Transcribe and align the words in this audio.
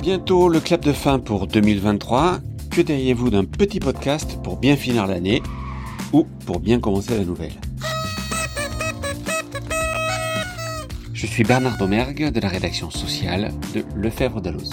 Bientôt 0.00 0.48
le 0.48 0.60
clap 0.60 0.84
de 0.84 0.92
fin 0.92 1.18
pour 1.18 1.48
2023. 1.48 2.38
Que 2.70 2.80
diriez-vous 2.80 3.30
d'un 3.30 3.44
petit 3.44 3.80
podcast 3.80 4.38
pour 4.44 4.56
bien 4.56 4.76
finir 4.76 5.08
l'année 5.08 5.42
ou 6.12 6.24
pour 6.46 6.60
bien 6.60 6.78
commencer 6.78 7.18
la 7.18 7.24
nouvelle? 7.24 7.54
Je 11.12 11.26
suis 11.26 11.42
Bernard 11.42 11.78
Domergue 11.78 12.30
de 12.30 12.38
la 12.38 12.48
rédaction 12.48 12.90
sociale 12.90 13.52
de 13.74 13.84
Lefebvre 13.96 14.40
d'Alloz. 14.40 14.70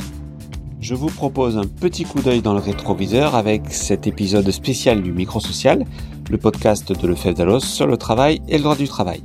Je 0.80 0.94
vous 0.94 1.08
propose 1.08 1.58
un 1.58 1.66
petit 1.66 2.04
coup 2.04 2.22
d'œil 2.22 2.44
dans 2.44 2.54
le 2.54 2.60
rétroviseur 2.60 3.34
avec 3.34 3.74
cet 3.74 4.06
épisode 4.06 4.50
spécial 4.52 5.02
du 5.02 5.12
Micro 5.12 5.40
Social, 5.40 5.86
le 6.30 6.38
podcast 6.38 6.92
de 6.92 7.08
Lefebvre 7.08 7.38
d'Alloz 7.38 7.64
sur 7.64 7.88
le 7.88 7.98
travail 7.98 8.42
et 8.48 8.58
le 8.58 8.64
droit 8.64 8.76
du 8.76 8.88
travail. 8.88 9.24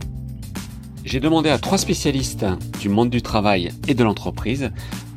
J'ai 1.05 1.21
demandé 1.21 1.51
à 1.51 1.59
trois 1.59 1.77
spécialistes 1.79 2.47
du 2.79 2.89
monde 2.89 3.11
du 3.11 3.21
travail 3.21 3.73
et 3.89 3.95
de 3.95 4.05
l'entreprise 4.05 4.71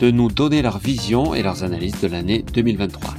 de 0.03 0.11
nous 0.11 0.29
donner 0.29 0.61
leur 0.61 0.79
vision 0.79 1.33
et 1.33 1.41
leurs 1.41 1.63
analyses 1.63 2.01
de 2.01 2.09
l'année 2.09 2.43
2023. 2.53 3.13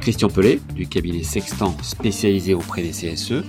Christian 0.00 0.28
Pellet, 0.28 0.58
du 0.74 0.88
cabinet 0.88 1.22
Sextant 1.22 1.76
spécialisé 1.80 2.54
auprès 2.54 2.82
des 2.82 2.90
CSE, 2.90 3.44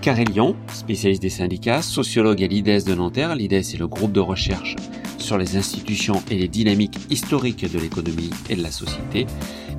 Carré 0.00 0.24
Lyon, 0.24 0.56
spécialiste 0.72 1.20
des 1.20 1.28
syndicats, 1.28 1.82
sociologue 1.82 2.42
à 2.42 2.46
l'IDES 2.46 2.84
de 2.86 2.94
Nanterre. 2.94 3.34
L'IDES 3.34 3.56
est 3.56 3.78
le 3.78 3.88
groupe 3.88 4.12
de 4.12 4.20
recherche 4.20 4.74
sur 5.18 5.36
les 5.36 5.58
institutions 5.58 6.22
et 6.30 6.36
les 6.36 6.48
dynamiques 6.48 6.96
historiques 7.10 7.70
de 7.70 7.78
l'économie 7.78 8.30
et 8.48 8.56
de 8.56 8.62
la 8.62 8.70
société. 8.70 9.26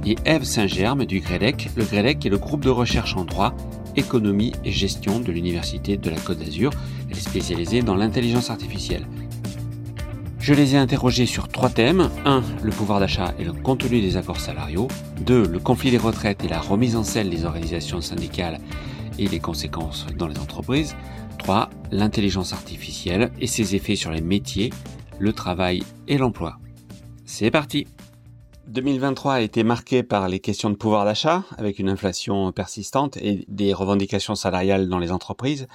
Et 0.06 0.16
Eve 0.26 0.44
Saint-Germe 0.44 1.06
du 1.06 1.22
GREDEC. 1.22 1.72
Le 1.76 1.84
GREDEC 1.84 2.28
est 2.28 2.30
le 2.30 2.38
groupe 2.38 2.64
de 2.64 2.70
recherche 2.70 3.18
en 3.18 3.26
droit, 3.26 3.56
économie 3.96 4.54
et 4.64 4.72
gestion 4.72 5.20
de 5.20 5.32
l'Université 5.32 5.98
de 5.98 6.10
la 6.12 6.18
Côte 6.18 6.38
d'Azur. 6.38 6.70
Elle 7.10 7.18
est 7.18 7.22
spécialisée 7.22 7.82
dans 7.82 7.96
l'intelligence 7.96 8.52
artificielle. 8.52 9.08
Je 10.46 10.54
les 10.54 10.76
ai 10.76 10.78
interrogés 10.78 11.26
sur 11.26 11.48
trois 11.48 11.72
thèmes. 11.72 12.12
1. 12.24 12.44
Le 12.62 12.70
pouvoir 12.70 13.00
d'achat 13.00 13.34
et 13.40 13.44
le 13.44 13.52
contenu 13.52 14.00
des 14.00 14.16
accords 14.16 14.40
salariaux. 14.40 14.88
2. 15.22 15.48
Le 15.48 15.58
conflit 15.58 15.90
des 15.90 15.98
retraites 15.98 16.44
et 16.44 16.48
la 16.48 16.60
remise 16.60 16.96
en 16.96 17.02
selle 17.04 17.32
des 17.32 17.46
organisations 17.46 18.00
syndicales 18.00 18.60
et 19.18 19.28
les 19.28 19.40
conséquences 19.40 20.06
dans 20.16 20.28
les 20.28 20.38
entreprises. 20.38 20.96
3. 21.40 21.72
L'intelligence 21.92 22.54
artificielle 22.54 23.32
et 23.40 23.48
ses 23.48 23.74
effets 23.74 23.96
sur 23.96 24.12
les 24.12 24.22
métiers, 24.22 24.72
le 25.18 25.34
travail 25.34 25.82
et 26.08 26.20
l'emploi. 26.20 26.60
C'est 27.26 27.50
parti 27.50 27.88
2023 28.68 29.34
a 29.34 29.42
été 29.42 29.64
marqué 29.64 30.02
par 30.02 30.28
les 30.28 30.40
questions 30.40 30.70
de 30.72 30.76
pouvoir 30.76 31.06
d'achat, 31.06 31.44
avec 31.58 31.78
une 31.78 31.90
inflation 31.90 32.52
persistante 32.52 33.18
et 33.18 33.46
des 33.48 33.74
revendications 33.74 34.34
salariales 34.34 34.90
dans 34.90 34.98
les 34.98 35.12
entreprises, 35.12 35.68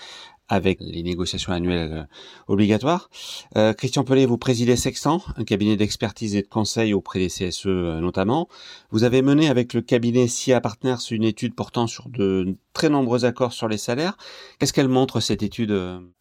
avec 0.50 0.78
les 0.80 1.02
négociations 1.02 1.52
annuelles 1.52 1.92
euh, 1.92 2.02
obligatoires. 2.48 3.08
Euh, 3.56 3.72
Christian 3.72 4.04
Pellet, 4.04 4.26
vous 4.26 4.36
présidez 4.36 4.76
Sextant, 4.76 5.22
un 5.36 5.44
cabinet 5.44 5.76
d'expertise 5.76 6.34
et 6.34 6.42
de 6.42 6.48
conseil 6.48 6.92
auprès 6.92 7.20
des 7.20 7.28
CSE 7.28 7.66
euh, 7.66 8.00
notamment. 8.00 8.48
Vous 8.90 9.04
avez 9.04 9.22
mené 9.22 9.48
avec 9.48 9.72
le 9.72 9.80
cabinet 9.80 10.26
SIA 10.26 10.60
Partners 10.60 10.96
une 11.10 11.24
étude 11.24 11.54
portant 11.54 11.86
sur 11.86 12.08
de 12.08 12.56
très 12.72 12.88
nombreux 12.88 13.24
accords 13.24 13.52
sur 13.52 13.68
les 13.68 13.78
salaires. 13.78 14.16
Qu'est-ce 14.58 14.72
qu'elle 14.72 14.88
montre 14.88 15.20
cette 15.20 15.42
étude 15.42 15.74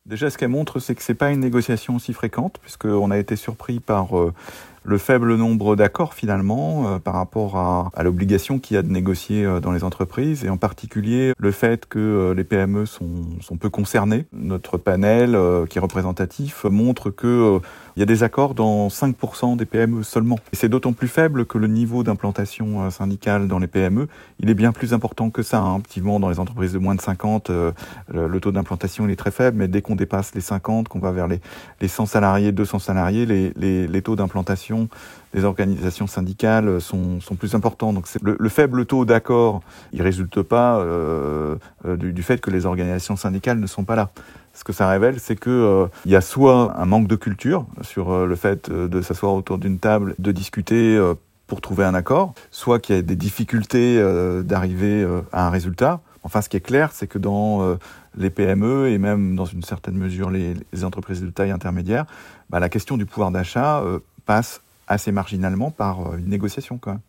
Déjà, 0.05 0.29
ce 0.29 0.37
qu'elle 0.37 0.49
montre, 0.49 0.79
c'est 0.79 0.95
que 0.95 1.03
c'est 1.03 1.13
pas 1.13 1.31
une 1.31 1.39
négociation 1.39 1.95
aussi 1.95 2.13
fréquente, 2.13 2.57
puisqu'on 2.61 3.11
a 3.11 3.17
été 3.17 3.35
surpris 3.35 3.79
par 3.79 4.13
le 4.89 4.97
faible 4.97 5.35
nombre 5.35 5.75
d'accords 5.75 6.15
finalement 6.15 6.95
euh, 6.95 6.99
par 6.99 7.13
rapport 7.13 7.57
à, 7.57 8.03
l'obligation 8.03 8.57
qu'il 8.57 8.75
y 8.75 8.77
a 8.77 8.81
de 8.81 8.89
négocier 8.89 9.45
euh, 9.45 9.59
dans 9.59 9.71
les 9.71 9.83
entreprises 9.83 10.43
et 10.43 10.49
en 10.49 10.57
particulier 10.57 11.33
le 11.37 11.51
fait 11.51 11.85
que 11.85 11.99
euh, 11.99 12.33
les 12.33 12.43
PME 12.43 12.85
sont 12.85 13.07
peu 13.59 13.69
concernées. 13.69 14.25
Notre 14.33 14.77
panel 14.77 15.37
qui 15.69 15.77
est 15.77 15.81
représentatif 15.81 16.63
montre 16.63 17.11
que 17.11 17.59
il 17.95 17.99
y 17.99 18.03
a 18.03 18.05
des 18.05 18.23
accords 18.23 18.53
dans 18.53 18.87
5% 18.87 19.57
des 19.57 19.65
PME 19.65 20.03
seulement. 20.03 20.39
Et 20.53 20.55
c'est 20.55 20.69
d'autant 20.69 20.93
plus 20.93 21.07
faible 21.07 21.45
que 21.45 21.57
le 21.57 21.67
niveau 21.67 22.03
d'implantation 22.03 22.89
syndicale 22.91 23.47
dans 23.47 23.59
les 23.59 23.67
PME, 23.67 24.07
il 24.39 24.49
est 24.49 24.53
bien 24.53 24.71
plus 24.71 24.93
important 24.93 25.29
que 25.29 25.43
ça. 25.43 25.59
Hein. 25.59 25.77
Effectivement, 25.77 26.19
dans 26.19 26.29
les 26.29 26.39
entreprises 26.39 26.73
de 26.73 26.79
moins 26.79 26.95
de 26.95 27.01
50, 27.01 27.49
le 27.49 28.39
taux 28.39 28.51
d'implantation 28.51 29.07
est 29.07 29.15
très 29.15 29.31
faible, 29.31 29.57
mais 29.57 29.67
dès 29.67 29.81
qu'on 29.81 29.95
dépasse 29.95 30.33
les 30.35 30.41
50, 30.41 30.87
qu'on 30.87 30.99
va 30.99 31.11
vers 31.11 31.27
les, 31.27 31.39
les 31.81 31.87
100 31.87 32.05
salariés, 32.05 32.51
200 32.51 32.79
salariés, 32.79 33.25
les, 33.25 34.01
taux 34.01 34.15
d'implantation 34.15 34.87
des 35.33 35.43
organisations 35.43 36.07
syndicales 36.07 36.81
sont, 36.81 37.19
plus 37.37 37.55
importants. 37.55 37.93
Donc 37.93 38.07
le, 38.21 38.35
le, 38.39 38.49
faible 38.49 38.85
taux 38.85 39.05
d'accord, 39.05 39.61
il 39.93 40.01
résulte 40.01 40.41
pas 40.41 40.79
euh, 40.79 41.55
euh, 41.85 41.97
du, 41.97 42.23
fait 42.23 42.39
que 42.39 42.49
les 42.49 42.65
organisations 42.65 43.15
syndicales 43.15 43.59
ne 43.59 43.67
sont 43.67 43.83
pas 43.83 43.95
là. 43.95 44.09
Ce 44.59 44.65
que 44.65 44.73
ça 44.73 44.89
révèle, 44.89 45.21
c'est 45.21 45.37
que 45.37 45.49
euh, 45.49 45.87
y 46.05 46.17
a 46.17 46.21
soit 46.21 46.77
un 46.77 46.85
manque 46.85 47.07
de 47.07 47.15
culture 47.15 47.65
sur 47.81 48.11
euh, 48.11 48.25
le 48.25 48.35
fait 48.35 48.67
euh, 48.67 48.89
de 48.89 49.01
s'asseoir 49.01 49.33
autour 49.33 49.57
d'une 49.57 49.79
table, 49.79 50.15
de 50.19 50.33
discuter 50.33 50.99
pour 51.47 51.61
trouver 51.61 51.85
un 51.85 51.93
accord, 51.93 52.33
soit 52.51 52.79
qu'il 52.79 52.97
y 52.97 52.99
a 52.99 53.01
des 53.01 53.15
difficultés 53.15 54.03
d'arriver 54.43 55.07
à 55.31 55.47
un 55.47 55.49
résultat. 55.49 56.01
Enfin, 56.23 56.41
ce 56.41 56.49
qui 56.49 56.57
est 56.57 56.61
clair, 56.61 56.91
c'est 56.91 57.07
que 57.07 57.17
dans 57.17 57.77
les 58.17 58.29
PME 58.29 58.89
et 58.89 58.97
même 58.97 59.35
dans 59.35 59.45
une 59.45 59.63
certaine 59.63 59.95
mesure 59.95 60.29
les, 60.29 60.55
entreprises 60.83 61.21
de 61.21 61.29
taille 61.29 61.51
intermédiaire, 61.51 62.05
bah, 62.49 62.59
la 62.59 62.69
question 62.69 62.97
du 62.97 63.05
pouvoir 63.05 63.31
d'achat 63.31 63.81
passe 64.25 64.61
assez 64.87 65.11
marginalement 65.11 65.71
par 65.71 66.15
une 66.17 66.27
négociation 66.27 66.77
quand 66.77 66.91
même. 66.91 67.01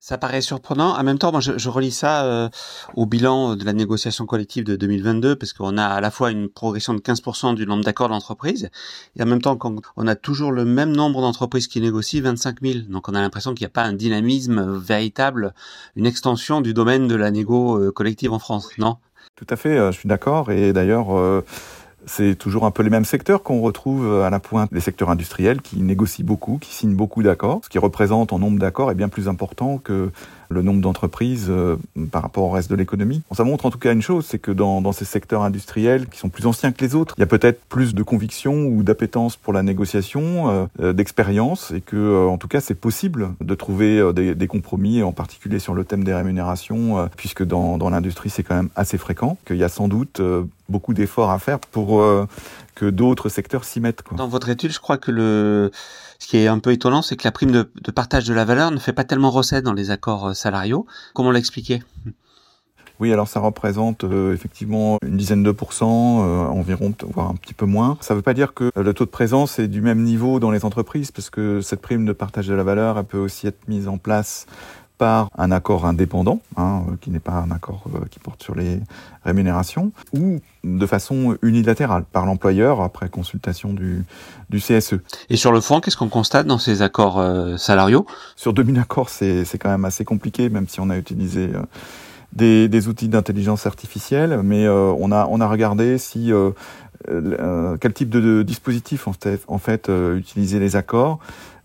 Ça 0.00 0.16
paraît 0.16 0.42
surprenant. 0.42 0.96
En 0.96 1.02
même 1.02 1.18
temps, 1.18 1.32
moi, 1.32 1.40
je, 1.40 1.58
je 1.58 1.68
relis 1.68 1.90
ça 1.90 2.24
euh, 2.24 2.48
au 2.94 3.04
bilan 3.04 3.56
de 3.56 3.64
la 3.64 3.72
négociation 3.72 4.26
collective 4.26 4.62
de 4.62 4.76
2022, 4.76 5.34
parce 5.34 5.52
qu'on 5.52 5.76
a 5.76 5.84
à 5.84 6.00
la 6.00 6.12
fois 6.12 6.30
une 6.30 6.48
progression 6.48 6.94
de 6.94 7.00
15% 7.00 7.56
du 7.56 7.66
nombre 7.66 7.82
d'accords 7.82 8.08
d'entreprise, 8.08 8.70
et 9.16 9.22
en 9.22 9.26
même 9.26 9.42
temps, 9.42 9.56
quand 9.56 9.74
on 9.96 10.06
a 10.06 10.14
toujours 10.14 10.52
le 10.52 10.64
même 10.64 10.94
nombre 10.94 11.20
d'entreprises 11.20 11.66
qui 11.66 11.80
négocient, 11.80 12.22
25 12.22 12.60
000. 12.62 12.78
Donc, 12.88 13.08
on 13.08 13.14
a 13.14 13.20
l'impression 13.20 13.54
qu'il 13.54 13.64
n'y 13.64 13.70
a 13.70 13.74
pas 13.74 13.82
un 13.82 13.92
dynamisme 13.92 14.78
véritable, 14.78 15.52
une 15.96 16.06
extension 16.06 16.60
du 16.60 16.74
domaine 16.74 17.08
de 17.08 17.16
la 17.16 17.32
négo 17.32 17.78
euh, 17.78 17.90
collective 17.90 18.32
en 18.32 18.38
France, 18.38 18.70
non? 18.78 18.98
Tout 19.34 19.46
à 19.50 19.56
fait, 19.56 19.76
je 19.92 19.98
suis 19.98 20.08
d'accord. 20.08 20.50
Et 20.50 20.72
d'ailleurs, 20.72 21.10
c'est 22.06 22.36
toujours 22.36 22.64
un 22.64 22.70
peu 22.70 22.82
les 22.82 22.90
mêmes 22.90 23.04
secteurs 23.04 23.42
qu'on 23.42 23.60
retrouve 23.60 24.22
à 24.22 24.30
la 24.30 24.40
pointe, 24.40 24.70
les 24.72 24.80
secteurs 24.80 25.10
industriels 25.10 25.60
qui 25.60 25.80
négocient 25.80 26.24
beaucoup, 26.24 26.58
qui 26.58 26.72
signent 26.72 26.94
beaucoup 26.94 27.22
d'accords, 27.22 27.60
ce 27.64 27.68
qui 27.68 27.78
représente 27.78 28.32
en 28.32 28.38
nombre 28.38 28.58
d'accords 28.58 28.90
est 28.90 28.94
bien 28.94 29.08
plus 29.08 29.28
important 29.28 29.78
que 29.78 30.10
le 30.48 30.62
nombre 30.62 30.80
d'entreprises 30.80 31.46
euh, 31.48 31.76
par 32.10 32.22
rapport 32.22 32.44
au 32.44 32.50
reste 32.50 32.70
de 32.70 32.76
l'économie. 32.76 33.22
ça 33.32 33.44
montre 33.44 33.66
en 33.66 33.70
tout 33.70 33.78
cas 33.78 33.92
une 33.92 34.02
chose, 34.02 34.26
c'est 34.26 34.38
que 34.38 34.50
dans, 34.50 34.80
dans, 34.80 34.92
ces 34.92 35.04
secteurs 35.04 35.42
industriels 35.42 36.06
qui 36.08 36.18
sont 36.18 36.28
plus 36.28 36.46
anciens 36.46 36.72
que 36.72 36.84
les 36.84 36.94
autres, 36.94 37.14
il 37.18 37.20
y 37.20 37.24
a 37.24 37.26
peut-être 37.26 37.60
plus 37.68 37.94
de 37.94 38.02
conviction 38.02 38.66
ou 38.66 38.82
d'appétence 38.82 39.36
pour 39.36 39.52
la 39.52 39.62
négociation, 39.62 40.50
euh, 40.50 40.66
euh 40.80 40.92
d'expérience, 40.92 41.70
et 41.70 41.80
que 41.80 42.26
en 42.26 42.38
tout 42.38 42.48
cas 42.48 42.60
c'est 42.60 42.74
possible 42.74 43.30
de 43.40 43.54
trouver 43.54 44.12
des, 44.12 44.34
des, 44.34 44.46
compromis, 44.46 45.02
en 45.02 45.12
particulier 45.12 45.58
sur 45.58 45.74
le 45.74 45.84
thème 45.84 46.02
des 46.02 46.14
rémunérations, 46.14 47.08
puisque 47.16 47.44
dans, 47.44 47.78
dans 47.78 47.90
l'industrie 47.90 48.30
c'est 48.30 48.42
quand 48.42 48.56
même 48.56 48.70
assez 48.74 48.98
fréquent, 48.98 49.36
qu'il 49.46 49.56
y 49.56 49.64
a 49.64 49.68
sans 49.68 49.86
doute 49.86 50.20
beaucoup 50.68 50.94
d'efforts 50.94 51.30
à 51.30 51.38
faire 51.38 51.58
pour 51.58 52.02
que 52.78 52.86
d'autres 52.86 53.28
secteurs 53.28 53.64
s'y 53.64 53.80
mettent. 53.80 54.02
Quoi. 54.02 54.16
Dans 54.16 54.28
votre 54.28 54.48
étude, 54.48 54.70
je 54.70 54.78
crois 54.78 54.98
que 54.98 55.10
le 55.10 55.70
ce 56.18 56.26
qui 56.26 56.36
est 56.36 56.46
un 56.46 56.58
peu 56.58 56.72
étonnant, 56.72 57.02
c'est 57.02 57.16
que 57.16 57.24
la 57.24 57.32
prime 57.32 57.50
de, 57.50 57.70
de, 57.80 57.90
partage 57.90 58.24
de 58.24 58.34
la 58.34 58.44
valeur 58.44 58.70
ne 58.70 58.78
fait 58.78 58.92
pas 58.92 59.04
tellement 59.04 59.30
recette 59.30 59.64
dans 59.64 59.72
les 59.72 59.90
accords 59.90 60.28
euh, 60.28 60.34
salariaux. 60.34 60.86
Comment 61.14 61.30
l'expliquer? 61.30 61.82
Oui, 63.00 63.12
alors 63.12 63.28
ça 63.28 63.38
représente 63.38 64.02
euh, 64.02 64.34
effectivement 64.34 64.98
une 65.06 65.16
dizaine 65.16 65.44
de 65.44 65.52
pourcents, 65.52 66.24
euh, 66.24 66.46
environ, 66.46 66.92
voire 67.14 67.30
un 67.30 67.34
petit 67.34 67.54
peu 67.54 67.66
moins. 67.66 67.96
Ça 68.00 68.14
ne 68.14 68.18
veut 68.18 68.22
pas 68.22 68.34
dire 68.34 68.54
que 68.54 68.72
le 68.74 68.92
taux 68.92 69.04
de 69.04 69.10
présence 69.10 69.60
est 69.60 69.68
du 69.68 69.80
même 69.80 70.02
niveau 70.02 70.40
dans 70.40 70.50
les 70.50 70.64
entreprises, 70.64 71.12
parce 71.12 71.30
que 71.30 71.60
cette 71.60 71.80
prime 71.80 72.04
de 72.04 72.12
partage 72.12 72.48
de 72.48 72.54
la 72.54 72.64
valeur, 72.64 72.98
elle 72.98 73.04
peut 73.04 73.18
aussi 73.18 73.46
être 73.46 73.68
mise 73.68 73.86
en 73.86 73.98
place 73.98 74.46
par 74.98 75.30
un 75.38 75.52
accord 75.52 75.86
indépendant, 75.86 76.40
hein, 76.56 76.82
euh, 76.88 76.96
qui 77.00 77.10
n'est 77.10 77.20
pas 77.20 77.32
un 77.32 77.50
accord 77.50 77.84
euh, 77.94 78.04
qui 78.10 78.18
porte 78.18 78.42
sur 78.42 78.54
les 78.54 78.80
rémunérations, 79.24 79.92
ou 80.12 80.40
de 80.64 80.86
façon 80.86 81.38
unilatérale 81.42 82.04
par 82.04 82.26
l'employeur 82.26 82.82
après 82.82 83.08
consultation 83.08 83.72
du, 83.72 84.04
du 84.50 84.58
CSE. 84.58 84.96
Et 85.30 85.36
sur 85.36 85.52
le 85.52 85.60
fond, 85.60 85.80
qu'est-ce 85.80 85.96
qu'on 85.96 86.08
constate 86.08 86.46
dans 86.46 86.58
ces 86.58 86.82
accords 86.82 87.18
euh, 87.18 87.56
salariaux? 87.56 88.06
Sur 88.36 88.52
2000 88.52 88.78
accords, 88.80 89.08
c'est 89.08 89.58
quand 89.58 89.70
même 89.70 89.84
assez 89.84 90.04
compliqué, 90.04 90.50
même 90.50 90.68
si 90.68 90.80
on 90.80 90.90
a 90.90 90.96
utilisé 90.96 91.50
des, 92.32 92.68
des, 92.68 92.88
outils 92.88 93.08
d'intelligence 93.08 93.66
artificielle, 93.66 94.40
mais 94.42 94.68
on, 94.68 95.12
a, 95.12 95.26
on 95.30 95.40
a 95.40 95.46
regardé 95.46 95.96
si 95.98 96.32
quel 97.06 97.92
type 97.92 98.10
de, 98.10 98.20
de 98.20 98.42
dispositif 98.42 99.06
en 99.06 99.12
fait, 99.12 99.40
fait 99.58 99.90
utilisaient 100.16 100.58
les 100.58 100.76
accords? 100.76 101.20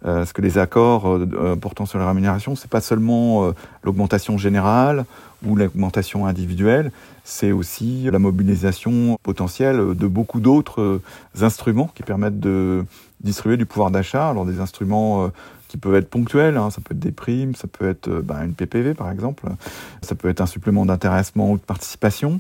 Euh, 0.06 0.18
parce 0.18 0.34
que 0.34 0.42
les 0.42 0.58
accords 0.58 1.08
euh, 1.08 1.30
euh, 1.34 1.56
portant 1.56 1.86
sur 1.86 1.98
la 1.98 2.08
rémunération, 2.08 2.56
c'est 2.56 2.70
pas 2.70 2.82
seulement 2.82 3.54
l'augmentation 3.84 4.38
générale 4.38 5.06
ou 5.46 5.56
l'augmentation 5.56 6.26
individuelle, 6.26 6.92
c'est 7.24 7.52
aussi 7.52 8.10
la 8.12 8.20
mobilisation 8.20 9.18
potentielle 9.24 9.96
de 9.96 10.08
beaucoup 10.08 10.40
d'autres 10.40 11.02
instruments 11.42 11.90
qui 11.94 12.04
permettent 12.04 12.40
de 12.40 12.86
distribuer 13.22 13.58
du 13.58 13.66
pouvoir 13.66 13.92
d'achat. 13.92 14.30
Alors 14.30 14.46
des 14.46 14.60
instruments 14.60 15.30
qui 15.68 15.78
peuvent 15.78 15.96
être 15.96 16.10
ponctuelles. 16.10 16.56
Hein. 16.56 16.70
Ça 16.70 16.82
peut 16.82 16.94
être 16.94 17.00
des 17.00 17.12
primes, 17.12 17.56
ça 17.56 17.68
peut 17.68 17.90
être 17.90 18.10
bah, 18.10 18.44
une 18.44 18.54
PPV 18.54 18.94
par 18.94 19.12
exemple, 19.12 19.46
ça 20.02 20.16
peut 20.16 20.30
être 20.30 20.42
un 20.42 20.46
supplément 20.46 20.86
d'intéressement 20.86 21.52
ou 21.52 21.58
de 21.58 21.64
participation. 21.64 22.40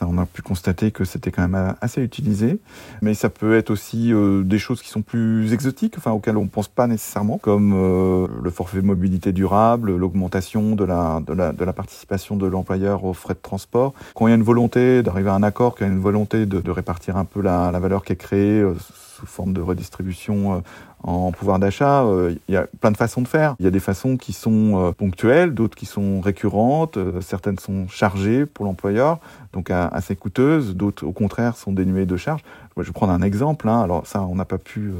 On 0.00 0.18
a 0.18 0.26
pu 0.26 0.42
constater 0.42 0.90
que 0.90 1.04
c'était 1.04 1.30
quand 1.30 1.46
même 1.46 1.74
assez 1.80 2.02
utilisé, 2.02 2.58
mais 3.02 3.14
ça 3.14 3.28
peut 3.28 3.56
être 3.56 3.70
aussi 3.70 4.12
euh, 4.12 4.42
des 4.42 4.58
choses 4.58 4.82
qui 4.82 4.88
sont 4.88 5.02
plus 5.02 5.52
exotiques, 5.52 5.94
enfin 5.98 6.12
auxquelles 6.12 6.36
on 6.36 6.44
ne 6.44 6.48
pense 6.48 6.68
pas 6.68 6.86
nécessairement, 6.86 7.38
comme 7.38 7.72
euh, 7.74 8.26
le 8.42 8.50
forfait 8.50 8.80
mobilité 8.80 9.32
durable, 9.32 9.96
l'augmentation 9.96 10.74
de 10.74 10.84
la, 10.84 11.20
de, 11.26 11.34
de 11.34 11.64
participation 11.72 12.36
de 12.36 12.46
l'employeur 12.46 13.04
aux 13.04 13.12
frais 13.12 13.34
de 13.34 13.38
transport. 13.40 13.94
Quand 14.14 14.26
il 14.26 14.30
y 14.30 14.32
a 14.32 14.36
une 14.36 14.42
volonté 14.42 15.02
d'arriver 15.02 15.30
à 15.30 15.34
un 15.34 15.42
accord, 15.42 15.74
quand 15.74 15.84
il 15.84 15.88
y 15.88 15.90
a 15.90 15.94
une 15.94 16.00
volonté 16.00 16.46
de, 16.46 16.60
de 16.60 16.70
répartir 16.70 17.16
un 17.16 17.24
peu 17.24 17.40
la, 17.40 17.70
valeur 17.78 18.04
qui 18.04 18.12
est 18.12 18.16
créée 18.16 18.60
euh, 18.60 18.74
sous 19.16 19.26
forme 19.26 19.52
de 19.52 19.60
redistribution 19.60 20.62
en 21.06 21.32
pouvoir 21.32 21.58
d'achat, 21.58 22.02
euh, 22.04 22.34
il 22.48 22.54
y 22.54 22.56
a 22.56 22.66
plein 22.80 22.90
de 22.90 22.96
façons 22.96 23.20
de 23.20 23.28
faire. 23.28 23.56
Il 23.58 23.64
y 23.64 23.68
a 23.68 23.70
des 23.70 23.80
façons 23.80 24.16
qui 24.16 24.32
sont 24.32 24.88
euh, 24.88 24.92
ponctuelles, 24.92 25.52
d'autres 25.52 25.76
qui 25.76 25.84
sont 25.84 26.22
récurrentes, 26.22 26.96
euh, 26.96 27.20
certaines 27.20 27.58
sont 27.58 27.88
chargées 27.88 28.46
pour 28.46 28.64
l'employeur, 28.64 29.18
donc 29.52 29.70
assez 29.70 30.16
coûteuses, 30.16 30.74
d'autres 30.74 31.06
au 31.06 31.12
contraire 31.12 31.56
sont 31.56 31.72
dénuées 31.72 32.06
de 32.06 32.16
charges. 32.16 32.40
Je 32.78 32.82
vais 32.82 32.92
prendre 32.92 33.12
un 33.12 33.22
exemple. 33.22 33.68
Hein. 33.68 33.82
Alors 33.82 34.06
ça, 34.06 34.22
on 34.22 34.34
n'a 34.34 34.46
pas 34.46 34.58
pu 34.58 34.92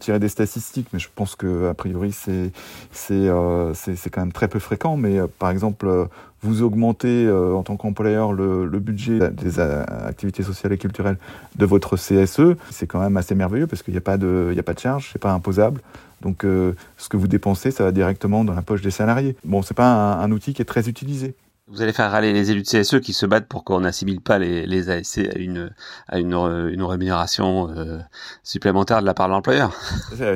tirer 0.00 0.18
des 0.18 0.28
statistiques, 0.28 0.88
mais 0.92 0.98
je 0.98 1.08
pense 1.14 1.34
que 1.34 1.70
a 1.70 1.74
priori 1.74 2.12
c'est 2.12 2.52
c'est 2.90 3.30
c'est 3.72 4.10
quand 4.10 4.20
même 4.20 4.32
très 4.32 4.48
peu 4.48 4.58
fréquent. 4.58 4.98
Mais 4.98 5.20
par 5.38 5.48
exemple, 5.48 6.08
vous 6.46 6.62
augmentez 6.62 7.30
en 7.30 7.62
tant 7.62 7.76
qu'employeur 7.76 8.32
le, 8.32 8.78
budget 8.78 9.18
des 9.30 9.58
activités 9.60 10.42
sociales 10.42 10.72
et 10.72 10.78
culturelles 10.78 11.18
de 11.56 11.66
votre 11.66 11.96
CSE, 11.96 12.56
c'est 12.70 12.86
quand 12.86 13.00
même 13.00 13.16
assez 13.16 13.34
merveilleux 13.34 13.66
parce 13.66 13.82
qu'il 13.82 13.92
n'y 13.92 13.98
a 13.98 14.02
pas 14.02 14.16
de 14.16 14.52
y 14.54 14.58
a 14.58 14.62
pas 14.62 14.74
de 14.74 14.78
charge, 14.78 15.10
c'est 15.12 15.18
pas 15.20 15.32
imposable. 15.32 15.80
Donc 16.22 16.44
euh, 16.44 16.72
ce 16.96 17.08
que 17.08 17.16
vous 17.16 17.28
dépensez, 17.28 17.70
ça 17.70 17.84
va 17.84 17.92
directement 17.92 18.44
dans 18.44 18.54
la 18.54 18.62
poche 18.62 18.82
des 18.82 18.90
salariés. 18.90 19.36
Bon, 19.44 19.62
c'est 19.62 19.76
pas 19.76 20.14
un, 20.14 20.30
outil 20.32 20.54
qui 20.54 20.62
est 20.62 20.66
très 20.66 20.88
utilisé. 20.88 21.34
Vous 21.68 21.82
allez 21.82 21.92
faire 21.92 22.12
râler 22.12 22.32
les 22.32 22.52
élus 22.52 22.62
de 22.62 22.68
CSE 22.68 23.00
qui 23.00 23.12
se 23.12 23.26
battent 23.26 23.48
pour 23.48 23.64
qu'on 23.64 23.80
n'assimile 23.80 24.20
pas 24.20 24.38
les, 24.38 24.66
les 24.66 24.88
ASC 24.88 25.18
à 25.18 25.36
une, 25.36 25.72
à 26.06 26.20
une, 26.20 26.32
une 26.32 26.82
rémunération 26.84 27.68
euh, 27.76 27.98
supplémentaire 28.44 29.00
de 29.00 29.06
la 29.06 29.14
part 29.14 29.26
de 29.26 29.32
l'employeur. 29.32 29.72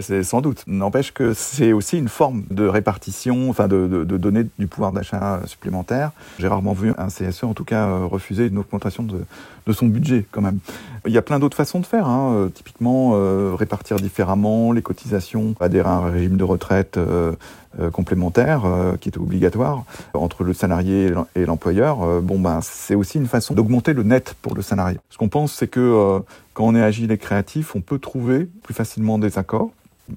C'est 0.01 0.25
sans 0.25 0.41
doute. 0.41 0.65
N'empêche 0.67 1.15
que 1.15 1.33
c'est 1.33 1.73
aussi 1.73 1.99
une 1.99 2.09
forme 2.09 2.43
de 2.51 2.67
répartition, 2.67 3.49
enfin 3.49 3.69
de, 3.69 3.87
de, 3.87 4.03
de 4.03 4.17
donner 4.17 4.45
du 4.59 4.67
pouvoir 4.67 4.91
d'achat 4.91 5.41
supplémentaire. 5.47 6.11
J'ai 6.41 6.49
rarement 6.49 6.73
vu 6.73 6.95
un 6.99 7.07
CSE, 7.07 7.45
en 7.45 7.55
tout 7.55 7.65
cas, 7.65 7.87
euh, 7.87 8.07
refuser 8.07 8.47
une 8.47 8.59
augmentation 8.59 9.05
de, 9.05 9.25
de 9.67 9.73
son 9.73 9.87
budget 9.87 10.27
quand 10.33 10.41
même. 10.41 10.59
Il 11.07 11.13
y 11.13 11.19
a 11.19 11.23
plein 11.23 11.39
d'autres 11.39 11.57
façons 11.57 11.81
de 11.81 11.87
faire. 11.87 12.07
Hein. 12.07 12.35
Euh, 12.35 12.49
typiquement, 12.49 13.13
euh, 13.15 13.55
répartir 13.55 13.97
différemment 13.97 14.73
les 14.73 14.83
cotisations, 14.83 15.55
adhérer 15.61 15.89
à 15.89 15.93
un 15.93 16.11
régime 16.11 16.37
de 16.37 16.45
retraite 16.45 16.97
euh, 16.97 17.33
euh 17.33 17.70
complémentaire 17.93 18.63
qui 19.01 19.09
est 19.09 19.17
obligatoire 19.17 19.85
entre 20.15 20.45
le 20.45 20.53
salarié 20.53 21.13
et 21.35 21.47
l'employeur. 21.47 22.21
bon, 22.21 22.39
ben, 22.39 22.61
c'est 22.63 22.95
aussi 22.95 23.19
une 23.19 23.27
façon 23.27 23.55
d'augmenter 23.55 23.93
le 23.93 24.03
net 24.03 24.35
pour 24.43 24.55
le 24.55 24.63
salarié. 24.63 24.99
Ce 25.09 25.19
qu'on 25.19 25.29
pense, 25.29 25.53
c'est 25.53 25.69
que 25.69 26.21
quand 26.53 26.65
on 26.65 26.75
est 26.75 26.83
agile 26.83 27.13
et 27.13 27.19
créatif, 27.19 27.77
on 27.77 27.81
peut 27.81 27.99
trouver 27.99 28.49
plus 28.63 28.75
facilement 28.75 29.19
des 29.19 29.39
accords 29.39 29.71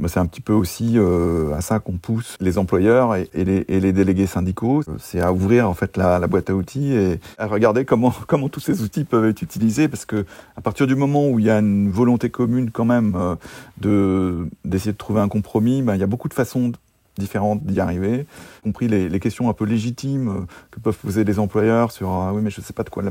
c'est 0.08 0.20
un 0.20 0.26
petit 0.26 0.42
peu 0.42 0.54
aussi 0.54 0.94
euh, 0.96 1.54
à 1.54 1.62
ça 1.62 1.80
qu'on 1.80 1.98
pousse 1.98 2.38
les 2.40 2.58
employeurs 2.58 3.16
et, 3.16 3.30
les, 3.34 3.66
et, 3.68 3.80
les, 3.80 3.94
délégués 3.94 4.28
syndicaux. 4.28 4.84
C'est 5.00 5.22
à 5.22 5.32
ouvrir 5.32 5.70
en 5.70 5.74
fait 5.74 5.98
la, 5.98 6.20
la, 6.20 6.28
boîte 6.28 6.50
à 6.50 6.56
outils 6.56 6.94
et 6.94 7.20
à 7.38 7.48
regarder 7.48 7.86
comment 7.86 8.14
comment 8.28 8.50
tous 8.50 8.60
ces 8.60 8.82
outils 8.82 9.04
peuvent 9.04 9.26
être 9.26 9.42
utilisés 9.42 9.88
parce 9.88 10.06
que 10.06 10.26
à 10.56 10.62
partir 10.62 10.88
du 10.88 10.96
moment 10.96 11.28
où 11.30 11.40
il 11.40 11.46
y 11.46 11.50
a 11.50 11.60
une 11.60 11.90
volonté 11.90 12.30
commune 12.30 12.72
quand 12.72 12.86
même 12.86 13.14
euh, 13.16 13.36
de 13.78 14.48
d'essayer 14.66 14.92
de 14.92 14.98
trouver 14.98 15.22
un 15.22 15.30
compromis, 15.30 15.82
ben, 15.82 15.96
il 15.96 16.00
y 16.00 16.04
a 16.04 16.08
beaucoup 16.08 16.30
de 16.30 16.34
façons 16.34 16.72
différentes 17.18 17.64
d'y 17.64 17.80
arriver, 17.80 18.26
y 18.60 18.64
compris 18.64 18.88
les, 18.88 19.10
les, 19.10 19.20
questions 19.20 19.50
un 19.50 19.54
peu 19.54 19.66
légitimes 19.66 20.30
euh, 20.30 20.46
que 20.72 20.80
peuvent 20.80 20.98
poser 20.98 21.24
les 21.24 21.40
employeurs 21.40 21.92
sur 21.92 22.10
ah 22.10 22.32
oui 22.34 22.42
mais 22.44 22.50
je 22.50 22.62
sais 22.62 22.74
pas 22.74 22.84
de 22.84 22.90
quoi 22.90 23.04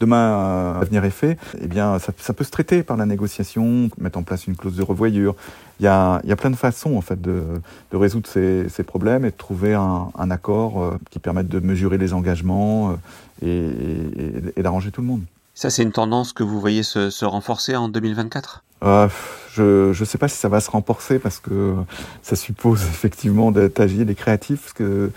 demain 0.00 0.16
euh, 0.16 0.80
l'avenir 0.80 1.04
est 1.04 1.10
fait. 1.10 1.38
Eh 1.60 1.66
bien 1.66 1.98
ça, 1.98 2.12
ça, 2.16 2.32
peut 2.32 2.44
se 2.44 2.50
traiter 2.50 2.82
par 2.82 2.96
la 2.96 3.06
négociation, 3.06 3.90
mettre 3.98 4.18
en 4.18 4.22
place 4.22 4.46
une 4.46 4.56
clause 4.56 4.76
de 4.76 4.82
revoyure. 4.82 5.34
Il 5.80 5.84
y 5.84 5.88
a, 5.88 6.20
il 6.24 6.30
y 6.30 6.32
a 6.32 6.36
plein 6.36 6.50
de 6.50 6.56
façons 6.56 6.96
en 6.96 7.00
fait 7.00 7.20
de, 7.20 7.42
de 7.90 7.96
résoudre 7.96 8.28
ces, 8.28 8.68
ces, 8.68 8.82
problèmes 8.82 9.24
et 9.24 9.30
de 9.30 9.36
trouver 9.36 9.74
un, 9.74 10.08
un 10.16 10.30
accord 10.30 10.82
euh, 10.82 10.98
qui 11.10 11.18
permette 11.18 11.48
de 11.48 11.60
mesurer 11.60 11.98
les 11.98 12.14
engagements 12.14 12.96
et, 13.42 13.48
et, 13.48 14.32
et 14.56 14.62
d'arranger 14.62 14.90
tout 14.90 15.00
le 15.00 15.08
monde. 15.08 15.22
Ça 15.54 15.70
c'est 15.70 15.82
une 15.82 15.92
tendance 15.92 16.32
que 16.32 16.42
vous 16.42 16.60
voyez 16.60 16.82
se, 16.82 17.24
renforcer 17.24 17.76
en 17.76 17.88
2024 17.88 18.62
euh, 18.82 19.08
je 19.54 19.98
ne 19.98 20.04
sais 20.04 20.18
pas 20.18 20.28
si 20.28 20.36
ça 20.36 20.48
va 20.48 20.60
se 20.60 20.70
renforcer 20.70 21.18
parce 21.18 21.38
que 21.40 21.74
ça 22.22 22.36
suppose 22.36 22.82
effectivement 22.82 23.50
d'être 23.50 23.80
agile 23.80 24.10
et 24.10 24.14
créatif, 24.14 24.60
parce 24.60 24.72
que 24.74 25.10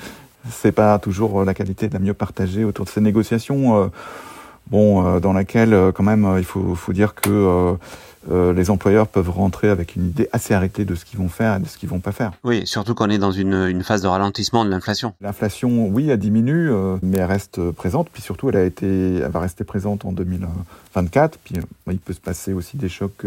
c'est 0.49 0.71
pas 0.71 0.99
toujours 0.99 1.43
la 1.43 1.53
qualité 1.53 1.89
de 1.89 1.93
la 1.93 1.99
mieux 1.99 2.13
partager 2.13 2.63
autour 2.63 2.85
de 2.85 2.89
ces 2.89 3.01
négociations. 3.01 3.91
Euh, 4.67 4.71
bon, 4.71 5.05
euh, 5.05 5.19
dans 5.19 5.33
laquelle 5.33 5.91
quand 5.93 6.03
même 6.03 6.35
il 6.37 6.43
faut, 6.43 6.75
faut 6.75 6.93
dire 6.93 7.15
que 7.15 7.77
euh, 8.29 8.53
les 8.53 8.69
employeurs 8.69 9.07
peuvent 9.07 9.29
rentrer 9.29 9.69
avec 9.69 9.95
une 9.95 10.07
idée 10.07 10.27
assez 10.33 10.53
arrêtée 10.53 10.83
de 10.85 10.95
ce 10.95 11.05
qu'ils 11.05 11.19
vont 11.19 11.29
faire 11.29 11.55
et 11.55 11.59
de 11.59 11.67
ce 11.67 11.77
qu'ils 11.77 11.87
vont 11.87 11.99
pas 11.99 12.11
faire. 12.11 12.33
Oui, 12.43 12.65
surtout 12.65 12.93
qu'on 12.93 13.09
est 13.09 13.17
dans 13.17 13.31
une, 13.31 13.53
une, 13.53 13.83
phase 13.83 14.01
de 14.01 14.07
ralentissement 14.07 14.65
de 14.65 14.69
l'inflation. 14.69 15.13
L'inflation, 15.21 15.87
oui, 15.87 16.11
a 16.11 16.17
diminué, 16.17 16.53
euh, 16.53 16.97
mais 17.01 17.19
elle 17.19 17.25
reste 17.25 17.71
présente. 17.71 18.09
Puis 18.09 18.21
surtout, 18.21 18.49
elle 18.49 18.57
a 18.57 18.63
été, 18.63 19.17
elle 19.17 19.31
va 19.31 19.39
rester 19.39 19.63
présente 19.63 20.03
en 20.03 20.11
2024. 20.11 21.39
Puis 21.43 21.55
euh, 21.57 21.91
il 21.91 21.99
peut 21.99 22.13
se 22.13 22.19
passer 22.19 22.53
aussi 22.53 22.75
des 22.75 22.89
chocs 22.89 23.25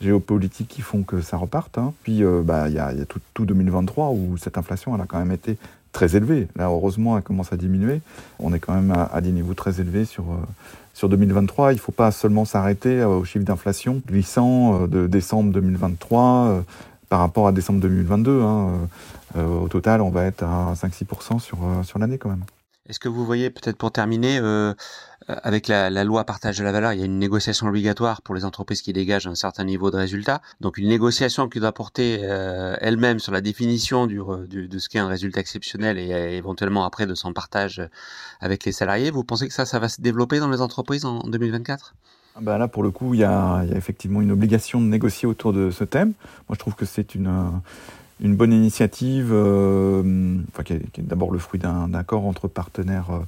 géopolitiques 0.00 0.68
qui 0.68 0.82
font 0.82 1.02
que 1.02 1.20
ça 1.22 1.36
reparte. 1.36 1.78
Hein. 1.78 1.94
Puis 2.02 2.22
bah 2.44 2.68
il 2.68 2.74
y 2.74 2.78
a, 2.78 2.92
y 2.92 3.00
a 3.00 3.06
tout, 3.06 3.20
tout 3.32 3.46
2023 3.46 4.10
où 4.10 4.36
cette 4.36 4.58
inflation, 4.58 4.94
elle 4.94 5.00
a 5.00 5.06
quand 5.06 5.18
même 5.18 5.32
été 5.32 5.56
très 5.96 6.14
élevée. 6.14 6.46
Là, 6.56 6.66
heureusement, 6.66 7.16
elle 7.16 7.22
commence 7.22 7.52
à 7.52 7.56
diminuer. 7.56 8.00
On 8.38 8.52
est 8.52 8.60
quand 8.60 8.74
même 8.74 8.92
à, 9.12 9.20
des 9.20 9.32
niveaux 9.32 9.54
très 9.54 9.80
élevés 9.80 10.04
sur 10.04 10.24
sur 10.96 11.10
2023, 11.10 11.72
il 11.72 11.76
ne 11.76 11.80
faut 11.80 11.92
pas 11.92 12.10
seulement 12.10 12.46
s'arrêter 12.46 13.00
euh, 13.00 13.08
au 13.08 13.24
chiffre 13.24 13.44
d'inflation 13.44 14.00
glissant 14.08 14.84
euh, 14.84 14.86
de 14.86 15.06
décembre 15.06 15.52
2023 15.52 16.22
euh, 16.22 16.60
par 17.10 17.20
rapport 17.20 17.46
à 17.46 17.52
décembre 17.52 17.80
2022. 17.80 18.40
Hein. 18.40 18.70
Au 19.36 19.68
total, 19.68 20.00
on 20.00 20.08
va 20.08 20.24
être 20.24 20.42
à 20.42 20.72
5-6% 20.72 21.38
sur, 21.40 21.58
sur 21.82 21.98
l'année 21.98 22.16
quand 22.16 22.30
même. 22.30 22.44
Est-ce 22.88 23.00
que 23.00 23.08
vous 23.08 23.24
voyez, 23.24 23.50
peut-être 23.50 23.76
pour 23.76 23.90
terminer, 23.90 24.38
euh, 24.38 24.72
avec 25.28 25.66
la, 25.66 25.90
la, 25.90 26.04
loi 26.04 26.24
partage 26.24 26.58
de 26.58 26.64
la 26.64 26.70
valeur, 26.70 26.92
il 26.92 27.00
y 27.00 27.02
a 27.02 27.04
une 27.04 27.18
négociation 27.18 27.66
obligatoire 27.66 28.22
pour 28.22 28.34
les 28.34 28.44
entreprises 28.44 28.80
qui 28.82 28.92
dégagent 28.92 29.26
un 29.26 29.34
certain 29.34 29.64
niveau 29.64 29.90
de 29.90 29.96
résultat. 29.96 30.40
Donc 30.60 30.78
une 30.78 30.88
négociation 30.88 31.48
qui 31.48 31.58
doit 31.58 31.72
porter 31.72 32.20
euh, 32.22 32.76
elle-même 32.80 33.18
sur 33.18 33.32
la 33.32 33.40
définition 33.40 34.06
du, 34.06 34.20
du, 34.48 34.68
de 34.68 34.78
ce 34.78 34.88
qu'est 34.88 35.00
un 35.00 35.08
résultat 35.08 35.40
exceptionnel 35.40 35.98
et 35.98 36.12
euh, 36.12 36.30
éventuellement 36.30 36.84
après 36.84 37.06
de 37.06 37.14
son 37.14 37.32
partage 37.32 37.82
avec 38.40 38.64
les 38.64 38.72
salariés. 38.72 39.10
Vous 39.10 39.24
pensez 39.24 39.48
que 39.48 39.54
ça, 39.54 39.66
ça 39.66 39.80
va 39.80 39.88
se 39.88 40.00
développer 40.00 40.38
dans 40.38 40.50
les 40.50 40.60
entreprises 40.60 41.04
en, 41.04 41.20
2024 41.20 41.94
ben 42.38 42.58
là, 42.58 42.68
pour 42.68 42.82
le 42.82 42.90
coup, 42.90 43.14
il 43.14 43.20
y, 43.20 43.24
a, 43.24 43.62
il 43.64 43.70
y, 43.70 43.72
a, 43.72 43.78
effectivement 43.78 44.20
une 44.20 44.30
obligation 44.30 44.78
de 44.78 44.84
négocier 44.84 45.26
autour 45.26 45.54
de 45.54 45.70
ce 45.70 45.84
thème. 45.84 46.12
Moi, 46.50 46.52
je 46.52 46.58
trouve 46.58 46.74
que 46.74 46.84
c'est 46.84 47.14
une, 47.14 47.30
une 48.20 48.36
bonne 48.36 48.52
initiative, 48.52 49.30
euh, 49.32 50.36
enfin, 50.52 50.62
qui 50.62 50.74
est, 50.74 50.82
d'abord 50.98 51.30
le 51.30 51.38
fruit 51.38 51.60
d'un 51.60 51.92
accord 51.94 52.26
entre 52.26 52.48
partenaires 52.48 53.10
euh, 53.10 53.20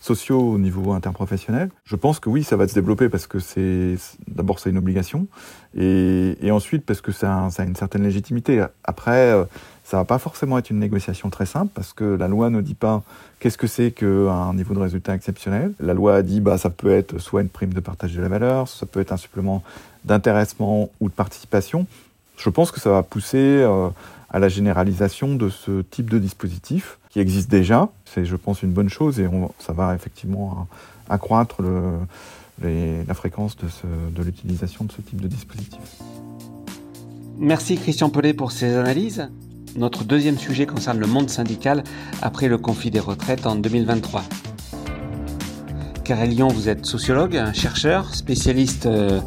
sociaux 0.00 0.40
au 0.40 0.58
niveau 0.58 0.92
interprofessionnel. 0.92 1.70
Je 1.84 1.94
pense 1.94 2.18
que 2.18 2.28
oui, 2.28 2.42
ça 2.42 2.56
va 2.56 2.66
se 2.66 2.74
développer 2.74 3.08
parce 3.08 3.28
que 3.28 3.38
c'est 3.38 3.96
d'abord 4.26 4.58
c'est 4.58 4.70
une 4.70 4.78
obligation 4.78 5.28
et, 5.76 6.36
et, 6.42 6.50
ensuite 6.50 6.84
parce 6.84 7.00
que 7.00 7.12
ça, 7.12 7.48
ça, 7.50 7.62
a 7.62 7.66
une 7.66 7.76
certaine 7.76 8.02
légitimité. 8.02 8.64
Après, 8.82 9.30
euh, 9.30 9.44
ça 9.84 9.98
va 9.98 10.04
pas 10.04 10.18
forcément 10.18 10.58
être 10.58 10.70
une 10.70 10.80
négociation 10.80 11.30
très 11.30 11.46
simple 11.46 11.70
parce 11.72 11.92
que 11.92 12.04
la 12.04 12.26
loi 12.26 12.50
ne 12.50 12.60
dit 12.60 12.74
pas 12.74 13.02
qu'est-ce 13.38 13.58
que 13.58 13.68
c'est 13.68 13.92
qu'un 13.92 14.54
niveau 14.54 14.74
de 14.74 14.80
résultat 14.80 15.14
exceptionnel. 15.14 15.72
La 15.78 15.94
loi 15.94 16.22
dit 16.22 16.40
bah 16.40 16.58
ça 16.58 16.70
peut 16.70 16.90
être 16.90 17.18
soit 17.18 17.42
une 17.42 17.48
prime 17.48 17.72
de 17.72 17.80
partage 17.80 18.12
de 18.12 18.20
la 18.20 18.28
valeur, 18.28 18.66
ça 18.66 18.86
peut 18.86 19.00
être 19.00 19.12
un 19.12 19.16
supplément 19.16 19.62
d'intéressement 20.04 20.90
ou 21.00 21.08
de 21.08 21.14
participation. 21.14 21.86
Je 22.36 22.50
pense 22.50 22.72
que 22.72 22.80
ça 22.80 22.90
va 22.90 23.04
pousser 23.04 23.38
euh, 23.38 23.88
à 24.32 24.38
la 24.38 24.48
généralisation 24.48 25.34
de 25.34 25.48
ce 25.50 25.82
type 25.82 26.10
de 26.10 26.18
dispositif 26.18 26.98
qui 27.10 27.20
existe 27.20 27.50
déjà. 27.50 27.90
C'est, 28.06 28.24
je 28.24 28.36
pense, 28.36 28.62
une 28.62 28.72
bonne 28.72 28.88
chose 28.88 29.20
et 29.20 29.26
on, 29.26 29.52
ça 29.58 29.72
va 29.72 29.94
effectivement 29.94 30.66
accroître 31.08 31.60
le, 31.60 31.98
les, 32.62 33.04
la 33.04 33.14
fréquence 33.14 33.56
de, 33.56 34.22
l'utilisation 34.22 34.84
de 34.84 34.92
ce 34.92 35.00
type 35.02 35.20
de 35.20 35.28
dispositif. 35.28 35.80
Merci 37.38 37.76
Christian 37.76 38.10
Pellet 38.10 38.34
pour 38.34 38.52
ces 38.52 38.74
analyses. 38.74 39.28
Notre 39.76 40.04
deuxième 40.04 40.38
sujet 40.38 40.66
concerne 40.66 40.98
le 40.98 41.06
monde 41.06 41.30
syndical 41.30 41.82
après 42.20 42.48
le 42.48 42.58
conflit 42.58 42.90
des 42.90 43.00
retraites 43.00 43.46
en 43.46 43.56
2023. 43.56 44.22
Karel 46.04 46.30
Lyon, 46.30 46.48
vous 46.48 46.68
êtes 46.68 46.84
sociologue, 46.84 47.40
chercheur, 47.54 48.14
spécialiste 48.14 48.86
euh, 48.86 49.20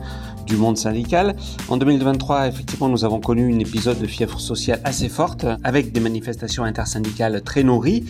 du 0.46 0.56
monde 0.58 0.78
syndical. 0.78 1.36
En 1.68 1.78
2023, 1.78 2.48
effectivement, 2.48 2.90
nous 2.90 3.06
avons 3.06 3.20
connu 3.20 3.54
un 3.54 3.60
épisode 3.60 4.00
de 4.00 4.08
fièvre 4.08 4.40
sociale 4.40 4.80
assez 4.84 5.10
forte, 5.10 5.46
avec 5.64 5.92
des 5.92 6.00
manifestations 6.00 6.64
intersyndicales 6.64 7.42
très 7.42 7.64
nourries. 7.64 8.06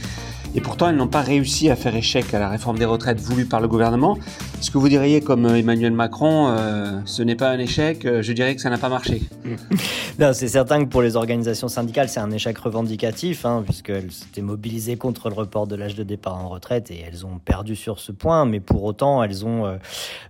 Et 0.55 0.62
pourtant 0.62 0.89
elles 0.89 0.95
n'ont 0.95 1.07
pas 1.07 1.21
réussi 1.21 1.69
à 1.69 1.75
faire 1.75 1.95
échec 1.95 2.33
à 2.33 2.39
la 2.39 2.50
réforme 2.50 2.77
des 2.79 2.85
retraites 2.85 3.19
voulue 3.19 3.45
par 3.45 3.59
le 3.59 3.67
gouvernement. 3.67 4.17
Est-ce 4.59 4.71
que 4.71 4.77
vous 4.77 4.88
diriez 4.88 5.19
comme 5.19 5.45
Emmanuel 5.45 5.91
Macron, 5.91 6.47
euh, 6.47 7.00
ce 7.03 7.21
n'est 7.21 7.35
pas 7.35 7.50
un 7.50 7.59
échec, 7.59 8.07
je 8.21 8.31
dirais 8.31 8.55
que 8.55 8.62
ça 8.62 8.69
n'a 8.69 8.77
pas 8.77 8.88
marché 8.88 9.21
C'est 10.33 10.47
certain 10.47 10.83
que 10.85 10.89
pour 10.89 11.01
les 11.01 11.17
organisations 11.17 11.67
syndicales, 11.67 12.07
c'est 12.07 12.21
un 12.21 12.31
échec 12.31 12.57
revendicatif, 12.57 13.45
hein, 13.45 13.63
puisqu'elles 13.65 14.12
s'étaient 14.12 14.41
mobilisées 14.41 14.95
contre 14.95 15.29
le 15.29 15.35
report 15.35 15.67
de 15.67 15.75
l'âge 15.75 15.95
de 15.95 16.03
départ 16.03 16.38
en 16.38 16.47
retraite 16.47 16.89
et 16.89 17.03
elles 17.05 17.25
ont 17.25 17.38
perdu 17.43 17.75
sur 17.75 18.00
ce 18.00 18.13
point, 18.13 18.45
mais 18.45 18.62
pour 18.62 18.85
autant, 18.85 19.21
elles 19.24 19.45
ont, 19.45 19.65
euh, 19.65 19.75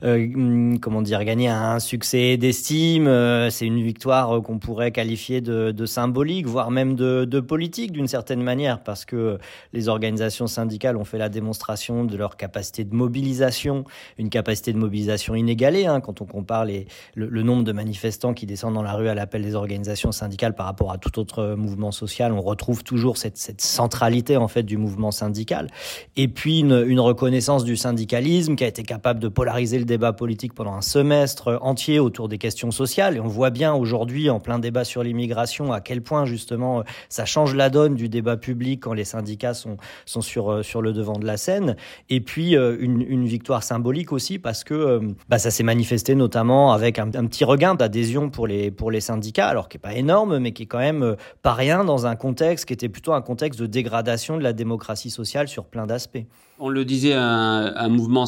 euh, 0.03 0.75
comment 0.81 1.03
dire, 1.03 1.23
gagné 1.23 1.49
un 1.49 1.79
succès 1.79 2.37
d'estime. 2.37 3.07
c'est 3.51 3.67
une 3.67 3.83
victoire 3.83 4.41
qu'on 4.41 4.57
pourrait 4.57 4.91
qualifier 4.91 5.41
de, 5.41 5.85
symbolique, 5.85 6.47
voire 6.47 6.71
même 6.71 6.95
de, 6.95 7.25
de 7.25 7.39
politique 7.39 7.91
d'une 7.91 8.07
certaine 8.07 8.41
manière, 8.41 8.79
parce 8.79 9.05
que 9.05 9.37
les 9.71 9.87
organisations 9.87 10.14
syndicales 10.47 10.97
ont 10.97 11.05
fait 11.05 11.17
la 11.17 11.29
démonstration 11.29 12.05
de 12.05 12.17
leur 12.17 12.37
capacité 12.37 12.83
de 12.83 12.93
mobilisation, 12.93 13.83
une 14.17 14.29
capacité 14.29 14.73
de 14.73 14.77
mobilisation 14.77 15.35
inégalée, 15.35 15.85
hein, 15.85 16.01
quand 16.01 16.21
on 16.21 16.25
compare 16.25 16.65
les, 16.65 16.87
le, 17.15 17.43
nombre 17.43 17.63
de 17.63 17.71
manifestants 17.71 18.33
qui 18.33 18.45
descendent 18.45 18.73
dans 18.73 18.83
la 18.83 18.93
rue 18.93 19.07
à 19.07 19.15
l'appel 19.15 19.43
des 19.43 19.55
organisations 19.55 20.11
syndicales 20.11 20.55
par 20.55 20.65
rapport 20.65 20.91
à 20.91 20.97
tout 20.97 21.19
autre 21.19 21.55
mouvement 21.55 21.91
social, 21.91 22.31
on 22.33 22.41
retrouve 22.41 22.83
toujours 22.83 23.17
cette, 23.17 23.37
cette 23.37 23.61
centralité 23.61 24.37
en 24.37 24.47
fait 24.47 24.63
du 24.63 24.77
mouvement 24.77 25.11
syndical. 25.11 25.69
Et 26.15 26.27
puis 26.27 26.59
une, 26.59 26.83
une 26.87 26.99
reconnaissance 26.99 27.63
du 27.63 27.75
syndicalisme 27.75 28.55
qui 28.55 28.63
a 28.63 28.67
été 28.67 28.83
capable 28.83 29.19
de 29.19 29.27
polariser 29.27 29.79
le 29.79 29.85
débat 29.85 30.13
politique 30.13 30.53
pendant 30.53 30.73
un 30.73 30.81
semestre 30.81 31.59
entier 31.61 31.99
autour 31.99 32.29
des 32.29 32.37
questions 32.37 32.71
sociales. 32.71 33.17
Et 33.17 33.19
on 33.19 33.27
voit 33.27 33.49
bien 33.49 33.73
aujourd'hui, 33.73 34.29
en 34.29 34.39
plein 34.39 34.59
débat 34.59 34.83
sur 34.83 35.03
l'immigration, 35.03 35.71
à 35.71 35.81
quel 35.81 36.01
point 36.01 36.25
justement 36.25 36.83
ça 37.09 37.25
change 37.25 37.55
la 37.55 37.69
donne 37.69 37.95
du 37.95 38.09
débat 38.09 38.37
public 38.37 38.81
quand 38.81 38.93
les 38.93 39.05
syndicats 39.05 39.53
sont, 39.53 39.77
sont 40.05 40.21
sur, 40.21 40.51
euh, 40.51 40.63
sur 40.63 40.81
le 40.81 40.93
devant 40.93 41.17
de 41.17 41.25
la 41.25 41.37
scène. 41.37 41.75
Et 42.09 42.21
puis 42.21 42.55
euh, 42.55 42.77
une, 42.79 43.25
victoire 43.25 43.63
symbolique 43.63 44.11
aussi 44.11 44.37
parce 44.37 44.63
que 44.63 44.73
euh, 44.73 44.99
bah, 45.29 45.39
ça 45.39 45.49
s'est 45.49 45.63
manifesté 45.63 46.13
notamment 46.15 46.73
avec 46.73 46.99
un, 46.99 47.07
un 47.07 47.25
petit 47.25 47.43
regain 47.43 47.75
d'adhésion 47.75 48.29
pour 48.29 48.45
les, 48.45 48.71
pour 48.71 48.91
les 48.91 49.01
syndicats, 49.01 49.47
alors 49.47 49.67
qui 49.67 49.77
n'est 49.77 49.81
pas 49.81 49.95
énorme, 49.95 50.37
mais 50.37 50.51
qui 50.51 50.63
est 50.63 50.67
quand 50.67 50.79
même 50.79 51.15
pas 51.41 51.53
rien 51.53 51.83
dans 51.83 52.05
un 52.05 52.15
contexte 52.15 52.65
qui 52.65 52.73
était 52.73 52.89
plutôt 52.89 53.13
un 53.13 53.21
contexte 53.21 53.59
de 53.59 53.65
dégradation 53.65 54.37
de 54.37 54.43
la 54.43 54.53
démocratie 54.53 55.09
sociale 55.09 55.47
sur 55.47 55.65
plein 55.65 55.87
d'aspects. 55.87 56.25
On 56.57 56.69
le 56.69 56.85
disait, 56.85 57.13
un, 57.13 57.89
mouvement 57.89 58.25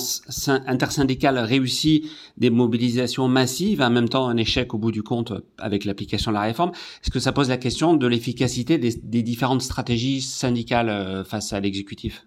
intersyndical 0.48 1.38
réussi, 1.38 2.10
des 2.38 2.50
mobilisations 2.50 3.28
massives, 3.28 3.82
en 3.82 3.90
même 3.90 4.10
temps 4.10 4.28
un 4.28 4.38
échec 4.38 4.74
au 4.74 4.78
bout 4.78 4.92
du 4.92 5.02
compte 5.02 5.34
avec 5.58 5.86
l'application 5.86 6.32
de 6.32 6.36
la 6.36 6.42
réforme. 6.42 6.72
Est-ce 7.04 7.12
que 7.12 7.20
ça 7.20 7.32
pose 7.32 7.50
la 7.50 7.58
question 7.58 7.94
de 7.94 8.08
l'efficacité 8.08 8.78
des, 8.78 8.96
des 9.02 9.24
différentes 9.24 9.62
stratégies 9.62 10.22
syndicales 10.22 10.90
euh, 10.90 11.24
face 11.24 11.54
à 11.54 11.60
l'exécutif? 11.60 12.26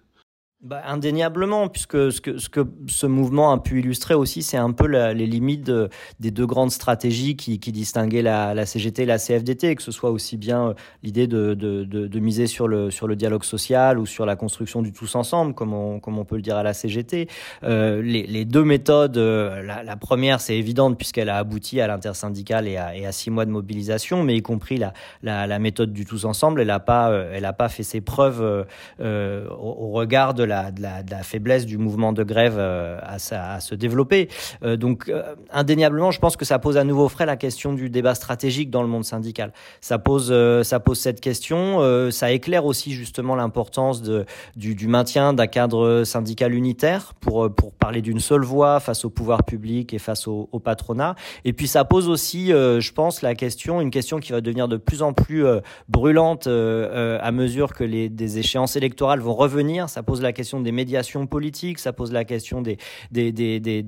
Bah, 0.62 0.82
indéniablement, 0.84 1.70
puisque 1.70 2.12
ce 2.12 2.20
que, 2.20 2.60
ce 2.86 3.06
mouvement 3.06 3.50
a 3.50 3.58
pu 3.58 3.80
illustrer 3.80 4.12
aussi, 4.12 4.42
c'est 4.42 4.58
un 4.58 4.72
peu 4.72 4.86
les 4.86 5.26
limites 5.26 5.72
des 6.20 6.30
deux 6.30 6.44
grandes 6.44 6.70
stratégies 6.70 7.34
qui, 7.34 7.58
qui 7.58 7.72
distinguaient 7.72 8.20
la, 8.20 8.66
CGT 8.66 9.04
et 9.04 9.06
la 9.06 9.18
CFDT, 9.18 9.74
que 9.74 9.82
ce 9.82 9.90
soit 9.90 10.10
aussi 10.10 10.36
bien 10.36 10.68
euh, 10.68 10.74
l'idée 11.02 11.26
de, 11.26 12.18
miser 12.18 12.46
sur 12.46 12.68
le, 12.68 12.90
dialogue 13.16 13.44
social 13.44 13.98
ou 13.98 14.04
sur 14.04 14.26
la 14.26 14.36
construction 14.36 14.82
du 14.82 14.92
tous 14.92 15.14
ensemble, 15.14 15.54
comme 15.54 15.72
on, 15.72 16.24
peut 16.26 16.36
le 16.36 16.42
dire 16.42 16.58
à 16.58 16.62
la 16.62 16.74
CGT. 16.74 17.28
Euh, 17.62 18.02
les, 18.02 18.44
deux 18.44 18.64
méthodes, 18.64 19.16
euh, 19.16 19.62
la, 19.62 19.96
première, 19.96 20.42
c'est 20.42 20.58
évidente 20.58 20.98
puisqu'elle 20.98 21.30
a 21.30 21.38
abouti 21.38 21.80
à 21.80 21.86
l'intersyndicale 21.86 22.68
et 22.68 22.76
à, 22.76 23.12
six 23.12 23.30
mois 23.30 23.46
de 23.46 23.50
mobilisation, 23.50 24.22
mais 24.22 24.36
y 24.36 24.42
compris 24.42 24.78
la, 25.22 25.58
méthode 25.58 25.94
du 25.94 26.04
tous 26.04 26.26
ensemble, 26.26 26.60
elle 26.60 26.66
n'a 26.66 26.80
pas, 26.80 27.68
fait 27.70 27.82
ses 27.82 28.02
preuves 28.02 28.66
au, 29.00 29.06
au 29.08 29.88
regard 29.92 30.34
de 30.34 30.49
de, 30.50 30.82
la, 30.82 31.22
faiblesse 31.22 31.66
du 31.66 31.78
mouvement 31.78 32.12
de 32.12 32.22
grève 32.22 32.56
euh, 32.58 32.98
à, 33.02 33.60
se 33.60 33.74
développer. 33.74 34.28
Euh, 34.62 34.76
donc, 34.76 35.08
euh, 35.08 35.34
indéniablement, 35.50 36.10
je 36.10 36.18
pense 36.18 36.36
que 36.36 36.44
ça 36.44 36.58
pose 36.58 36.76
à 36.76 36.84
nouveau 36.84 37.08
frais 37.08 37.26
la 37.26 37.36
question 37.36 37.72
du 37.72 37.90
débat 37.90 38.14
stratégique 38.14 38.70
dans 38.70 38.82
le 38.82 38.88
monde 38.88 39.04
syndical. 39.04 39.52
Ça 39.80 39.98
pose, 39.98 40.34
ça 40.62 40.80
pose 40.80 40.98
cette 40.98 41.20
question. 41.20 42.10
ça 42.10 42.30
éclaire 42.30 42.64
aussi 42.64 42.92
justement 42.92 43.34
l'importance 43.36 44.02
du, 44.02 44.88
maintien 44.88 45.32
d'un 45.32 45.46
cadre 45.46 46.04
syndical 46.04 46.54
unitaire 46.54 47.14
pour, 47.20 47.52
pour 47.54 47.72
parler 47.72 48.02
d'une 48.02 48.20
seule 48.20 48.42
voix 48.42 48.80
face 48.80 49.04
au 49.04 49.10
pouvoir 49.10 49.44
public 49.44 49.94
et 49.94 49.98
face 49.98 50.26
au, 50.26 50.48
au 50.52 50.58
patronat. 50.58 51.14
Et 51.44 51.52
puis, 51.52 51.68
ça 51.68 51.84
pose 51.84 52.08
aussi, 52.08 52.48
je 52.48 52.92
pense, 52.92 53.22
la 53.22 53.34
question, 53.34 53.80
une 53.80 53.90
question 53.90 54.18
qui 54.18 54.32
va 54.32 54.40
devenir 54.40 54.68
de 54.68 54.76
plus 54.76 55.02
en 55.02 55.12
plus 55.12 55.44
brûlante 55.88 56.46
à 56.46 57.32
mesure 57.32 57.72
que 57.74 57.84
les 57.84 58.08
des 58.08 58.38
échéances 58.38 58.76
électorales 58.76 59.20
vont 59.20 59.34
revenir. 59.34 59.88
Ça 59.88 60.02
pose 60.02 60.20
la 60.20 60.32
question 60.32 60.39
question 60.40 60.60
des 60.60 60.72
médiations 60.72 61.26
politiques, 61.26 61.78
ça 61.78 61.92
pose 61.92 62.12
la 62.12 62.24
question 62.24 62.62
des, 62.62 62.78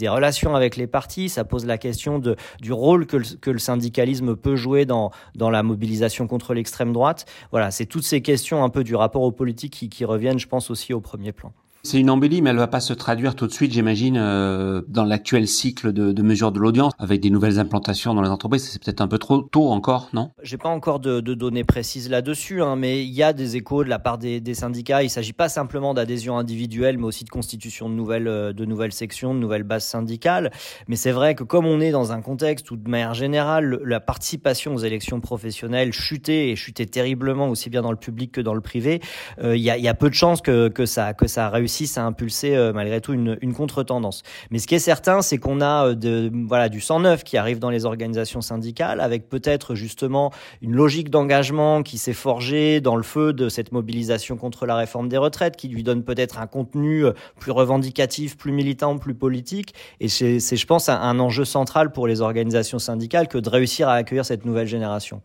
relations 0.09 0.55
avec 0.55 0.77
les 0.77 0.87
partis, 0.87 1.29
ça 1.29 1.45
pose 1.45 1.65
la 1.65 1.79
question 1.79 2.19
du 2.19 2.73
rôle 2.73 3.07
que 3.07 3.51
le, 3.51 3.59
syndicalisme 3.59 4.37
peut 4.37 4.57
jouer 4.57 4.85
dans, 4.85 5.11
la 5.39 5.63
mobilisation 5.63 6.27
contre 6.27 6.53
l'extrême 6.53 6.93
droite. 6.93 7.25
Voilà, 7.51 7.71
c'est 7.71 7.87
toutes 7.87 8.05
ces 8.05 8.21
questions 8.21 8.63
un 8.63 8.69
peu 8.69 8.85
du 8.85 8.95
rapport 8.95 9.23
aux 9.23 9.33
politiques 9.33 9.89
qui 9.89 10.05
reviennent, 10.05 10.39
je 10.39 10.49
pense, 10.49 10.71
aussi 10.71 10.93
au 10.93 11.01
premier 11.01 11.33
plan. 11.33 11.53
C'est 11.85 11.99
une 11.99 12.11
embellie, 12.11 12.43
mais 12.43 12.51
elle 12.51 12.59
va 12.59 12.69
pas 12.69 12.79
se 12.79 12.93
traduire 12.93 13.35
tout 13.35 13.49
de 13.49 13.53
suite, 13.53 13.73
j'imagine, 13.73 14.17
euh, 14.17 14.83
dans 14.87 15.05
l'actuel 15.05 15.49
cycle 15.49 15.93
de, 15.93 16.13
de 16.13 16.23
mesure 16.23 16.53
de 16.53 16.61
l'audience, 16.61 16.93
avec 17.01 17.21
des 17.21 17.29
nouvelles 17.29 17.59
implantations 17.59 18.15
dans 18.15 18.23
les 18.23 18.29
entreprises. 18.29 18.71
C'est 18.71 18.81
peut-être 18.81 19.01
un 19.01 19.09
peu 19.09 19.19
trop 19.19 19.43
tôt 19.43 19.69
encore, 19.69 20.09
non? 20.13 20.31
J'ai 20.45 20.59
pas 20.59 20.69
encore 20.69 21.01
de, 21.01 21.19
de 21.19 21.35
données 21.35 21.65
précises 21.65 22.09
là-dessus, 22.09 22.63
hein, 22.63 22.77
mais 22.77 23.03
il 23.03 23.11
y 23.11 23.25
a 23.25 23.33
des 23.33 23.57
échos 23.57 23.83
de 23.83 23.89
la 23.89 23.99
part 23.99 24.19
des, 24.19 24.41
des 24.41 24.55
syndicats. 24.55 25.03
Il 25.03 25.11
s'agit 25.11 25.33
pas 25.33 25.49
simplement 25.49 25.93
d'adhésion 25.93 26.39
individuelle, 26.39 26.99
mais 26.99 27.07
aussi 27.07 27.25
de 27.25 27.31
constitution 27.31 27.91
de 27.91 27.95
nouvelles, 27.95 28.29
euh, 28.29 28.53
de 28.53 28.65
nouvelles 28.65 28.93
sections, 28.93 29.35
de 29.35 29.41
nouvelles 29.41 29.65
bases 29.65 29.85
syndicales. 29.85 30.53
Mais 30.87 30.95
c'est 30.95 31.11
vrai 31.11 31.35
que 31.35 31.43
comme 31.43 31.67
on 31.67 31.81
est 31.81 31.91
dans 31.91 32.13
un 32.13 32.23
contexte 32.23 32.71
où, 32.71 32.77
de 32.77 32.89
manière 32.89 33.15
générale, 33.15 33.81
la 33.85 33.99
participation 33.99 34.73
aux 34.77 34.85
élections 34.85 35.19
professionnelles 35.19 35.93
chutait 35.93 36.51
et 36.51 36.55
chutait 36.55 36.87
terriblement, 36.87 37.49
aussi 37.49 37.71
bien 37.71 37.83
dans 37.83 37.91
le 37.91 37.97
public 37.99 38.31
que 38.31 38.41
dans 38.41 38.55
le 38.55 38.61
privé, 38.61 39.01
euh, 39.43 39.57
il 39.57 39.63
y, 39.63 39.71
a, 39.71 39.77
y 39.79 39.89
a 39.89 39.95
peu 39.95 40.09
de 40.09 40.15
chances 40.15 40.43
que, 40.43 40.69
que 40.69 40.87
ça, 40.87 41.13
que 41.13 41.27
ça 41.27 41.49
réussisse 41.49 41.72
ça 41.87 42.03
a 42.03 42.07
impulsé 42.07 42.55
euh, 42.55 42.73
malgré 42.73 43.01
tout 43.01 43.13
une, 43.13 43.55
contre-tendance. 43.55 44.23
Mais 44.51 44.59
ce 44.59 44.67
qui 44.67 44.75
est 44.75 44.81
certain, 44.81 45.23
c'est 45.23 45.39
qu'on 45.39 45.61
a 45.61 45.89
euh, 45.89 45.95
de, 45.95 46.31
voilà, 46.47 46.69
du 46.69 46.81
109 46.81 47.25
qui 47.25 47.37
arrive 47.37 47.59
dans 47.59 47.71
les 47.71 47.85
organisations 47.85 48.41
syndicales, 48.41 49.01
avec 49.01 49.29
peut-être 49.29 49.75
justement 49.75 50.33
une 50.61 50.75
logique 50.75 51.11
d'engagement 51.11 51.83
qui 51.83 51.99
s'est 51.99 52.13
forgée 52.13 52.81
dans 52.81 52.97
le 52.97 53.03
feu 53.03 53.33
de 53.33 53.49
cette 53.49 53.73
mobilisation 53.73 54.37
contre 54.37 54.67
la 54.67 54.77
réforme 54.77 55.09
des 55.09 55.19
retraites, 55.19 55.57
qui 55.57 55.69
lui 55.69 55.83
donne 55.83 56.03
peut-être 56.05 56.39
un 56.39 56.47
contenu 56.47 57.07
euh, 57.07 57.13
plus 57.39 57.53
revendicatif, 57.53 58.37
plus 58.37 58.53
militant, 58.53 58.99
plus 58.99 59.15
politique. 59.15 59.75
Et 60.01 60.09
c'est, 60.09 60.39
je 60.39 60.67
pense, 60.67 60.89
un 60.89 61.19
enjeu 61.19 61.45
central 61.45 61.93
pour 61.93 62.07
les 62.07 62.21
organisations 62.21 62.79
syndicales 62.79 63.29
que 63.29 63.39
de 63.39 63.49
réussir 63.49 63.89
à 63.89 63.95
accueillir 63.95 64.25
cette 64.25 64.45
nouvelle 64.45 64.67
génération. 64.67 65.23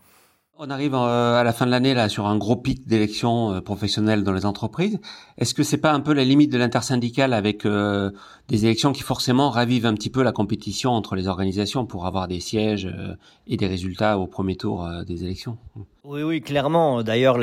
On 0.59 0.71
arrive 0.71 0.95
euh, 0.95 1.35
à 1.35 1.43
la 1.43 1.53
fin 1.53 1.67
de 1.67 1.71
l'année 1.71 1.93
là 1.93 2.09
sur 2.09 2.25
un 2.25 2.35
gros 2.35 2.55
pic 2.55 2.87
d'élections 2.87 3.53
euh, 3.53 3.61
professionnelles 3.61 4.23
dans 4.23 4.31
les 4.31 4.43
entreprises. 4.43 4.99
Est-ce 5.37 5.53
que 5.53 5.61
c'est 5.61 5.77
pas 5.77 5.93
un 5.93 5.99
peu 5.99 6.13
la 6.13 6.23
limite 6.23 6.51
de 6.51 6.57
l'intersyndicale 6.57 7.33
avec 7.33 7.63
euh, 7.63 8.09
des 8.47 8.65
élections 8.65 8.91
qui 8.91 9.03
forcément 9.03 9.51
ravivent 9.51 9.85
un 9.85 9.93
petit 9.93 10.09
peu 10.09 10.23
la 10.23 10.31
compétition 10.31 10.93
entre 10.93 11.15
les 11.15 11.27
organisations 11.27 11.85
pour 11.85 12.07
avoir 12.07 12.27
des 12.27 12.39
sièges 12.39 12.91
et 13.45 13.55
des 13.55 13.67
résultats 13.67 14.17
au 14.17 14.25
premier 14.25 14.55
tour 14.55 14.89
des 15.05 15.23
élections? 15.23 15.57
Oui, 16.09 16.23
oui, 16.23 16.41
clairement. 16.41 17.03
D'ailleurs, 17.03 17.37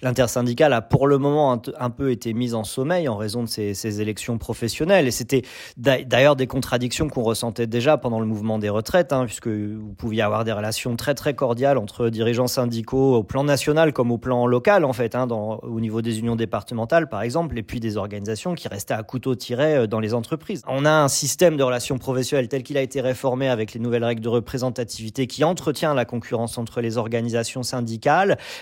l'intersyndicale 0.00 0.72
a 0.72 0.80
pour 0.80 1.06
le 1.06 1.18
moment 1.18 1.60
un, 1.78 1.90
peu 1.90 2.10
été 2.10 2.32
mise 2.32 2.54
en 2.54 2.64
sommeil 2.64 3.08
en 3.08 3.16
raison 3.18 3.42
de 3.42 3.48
ces, 3.48 3.74
ces 3.74 4.00
élections 4.00 4.38
professionnelles. 4.38 5.06
Et 5.06 5.10
c'était 5.10 5.42
d'ailleurs 5.76 6.34
des 6.34 6.46
contradictions 6.46 7.10
qu'on 7.10 7.22
ressentait 7.22 7.66
déjà 7.66 7.98
pendant 7.98 8.18
le 8.18 8.24
mouvement 8.24 8.58
des 8.58 8.70
retraites, 8.70 9.12
hein, 9.12 9.26
puisque 9.26 9.48
vous 9.48 9.92
pouviez 9.98 10.22
avoir 10.22 10.44
des 10.44 10.52
relations 10.52 10.96
très 10.96 11.14
très 11.14 11.34
cordiales 11.34 11.76
entre 11.76 12.08
dirigeants 12.08 12.46
syndicaux 12.46 13.16
au 13.16 13.22
plan 13.22 13.44
national 13.44 13.92
comme 13.92 14.10
au 14.10 14.16
plan 14.16 14.46
local, 14.46 14.86
en 14.86 14.94
fait, 14.94 15.14
hein, 15.14 15.28
au 15.28 15.80
niveau 15.80 16.00
des 16.00 16.18
unions 16.18 16.36
départementales, 16.36 17.10
par 17.10 17.20
exemple, 17.20 17.58
et 17.58 17.62
puis 17.62 17.80
des 17.80 17.98
organisations 17.98 18.54
qui 18.54 18.68
restaient 18.68 18.94
à 18.94 19.02
couteau 19.02 19.34
tiré 19.34 19.76
euh, 19.76 19.86
dans 19.86 20.00
les 20.00 20.14
entreprises. 20.14 20.62
On 20.68 20.86
a 20.86 20.90
un 20.90 21.08
système 21.08 21.58
de 21.58 21.62
relations 21.62 21.98
professionnelles 21.98 22.48
tel 22.48 22.62
qu'il 22.62 22.78
a 22.78 22.82
été 22.82 23.02
réformé 23.02 23.50
avec 23.50 23.74
les 23.74 23.80
nouvelles 23.80 24.04
règles 24.04 24.22
de 24.22 24.30
représentativité 24.30 25.26
qui 25.26 25.44
entretient 25.44 25.92
la 25.92 26.06
concurrence 26.06 26.56
entre 26.56 26.80
les 26.80 26.96
organisations 26.96 27.62
syndicales 27.62 28.05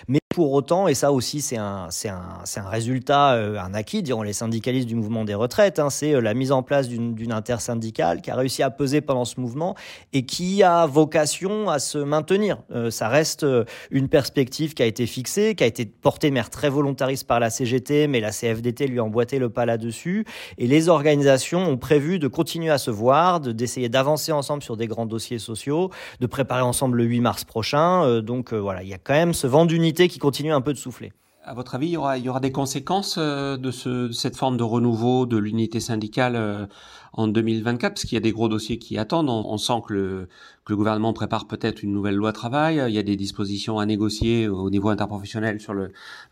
mais 0.08 0.23
pour 0.34 0.52
autant, 0.52 0.88
et 0.88 0.94
ça 0.94 1.12
aussi 1.12 1.40
c'est 1.40 1.58
un, 1.58 1.86
c'est 1.90 2.08
un, 2.08 2.40
un 2.56 2.68
résultat, 2.68 3.34
euh, 3.34 3.56
un 3.56 3.72
acquis, 3.72 4.02
diront 4.02 4.24
les 4.24 4.32
syndicalistes 4.32 4.88
du 4.88 4.96
mouvement 4.96 5.24
des 5.24 5.34
retraites, 5.34 5.78
hein, 5.78 5.90
c'est 5.90 6.12
euh, 6.12 6.20
la 6.20 6.34
mise 6.34 6.50
en 6.50 6.64
place 6.64 6.88
d'une, 6.88 7.14
intersyndicale 7.30 8.20
qui 8.20 8.32
a 8.32 8.34
réussi 8.34 8.64
à 8.64 8.70
peser 8.70 9.00
pendant 9.00 9.24
ce 9.24 9.38
mouvement 9.38 9.76
et 10.12 10.26
qui 10.26 10.64
a 10.64 10.86
vocation 10.86 11.70
à 11.70 11.78
se 11.78 11.98
maintenir. 11.98 12.58
Euh, 12.72 12.90
ça 12.90 13.08
reste 13.08 13.46
une 13.92 14.08
perspective 14.08 14.74
qui 14.74 14.82
a 14.82 14.86
été 14.86 15.06
fixée, 15.06 15.54
qui 15.54 15.62
a 15.62 15.68
été 15.68 15.86
portée 15.86 16.30
de 16.30 16.50
très 16.50 16.68
volontariste 16.68 17.28
par 17.28 17.38
la 17.38 17.48
CGT, 17.48 18.08
mais 18.08 18.18
la 18.18 18.30
CFDT 18.30 18.88
lui 18.88 18.98
a 18.98 19.04
emboîté 19.04 19.38
le 19.38 19.50
pas 19.50 19.66
là-dessus. 19.66 20.24
Et 20.58 20.66
les 20.66 20.88
organisations 20.88 21.60
ont 21.60 21.76
prévu 21.76 22.18
de 22.18 22.26
continuer 22.26 22.70
à 22.70 22.78
se 22.78 22.90
voir, 22.90 23.38
de, 23.38 23.52
d'essayer 23.52 23.88
d'avancer 23.88 24.32
ensemble 24.32 24.64
sur 24.64 24.76
des 24.76 24.88
grands 24.88 25.06
dossiers 25.06 25.38
sociaux, 25.38 25.90
de 26.18 26.26
préparer 26.26 26.62
ensemble 26.62 26.98
le 26.98 27.04
8 27.04 27.20
mars 27.20 27.44
prochain. 27.44 28.20
donc 28.20 28.52
voilà, 28.52 28.82
il 28.82 28.88
y 28.88 28.94
a 28.94 28.98
quand 28.98 29.14
même 29.14 29.32
ce 29.32 29.46
vent 29.46 29.64
d'unité 29.64 30.08
qui 30.08 30.18
continue 30.24 30.54
un 30.54 30.62
peu 30.62 30.72
de 30.72 30.78
souffler. 30.78 31.12
À 31.44 31.52
votre 31.52 31.74
avis, 31.74 31.88
il 31.88 31.92
y 31.92 31.96
aura, 31.98 32.16
il 32.16 32.32
des 32.40 32.50
conséquences 32.50 33.18
ce, 33.18 33.56
de 33.56 33.70
cette 34.10 34.36
forme 34.36 34.56
de 34.56 34.62
renouveau 34.62 35.26
de 35.26 35.36
l'unité 35.36 35.80
syndicale 35.80 36.66
en 37.14 37.28
2024 37.28 37.94
Parce 37.94 38.04
qu'il 38.04 38.14
y 38.14 38.16
a 38.16 38.20
des 38.20 38.32
gros 38.32 38.48
dossiers 38.48 38.78
qui 38.78 38.98
attendent. 38.98 39.28
On, 39.28 39.56
sent 39.58 39.82
que 39.86 39.94
le, 39.94 40.28
que 40.64 40.72
le 40.72 40.76
gouvernement 40.76 41.12
prépare 41.12 41.46
peut-être 41.46 41.82
une 41.82 41.92
nouvelle 41.92 42.16
loi 42.16 42.32
travail. 42.32 42.82
Il 42.86 42.94
y 42.94 42.98
a 42.98 43.02
des 43.02 43.16
dispositions 43.16 43.78
à 43.78 43.86
négocier 43.86 44.48
au 44.48 44.70
niveau 44.70 44.88
interprofessionnel 44.88 45.60
sur 45.60 45.74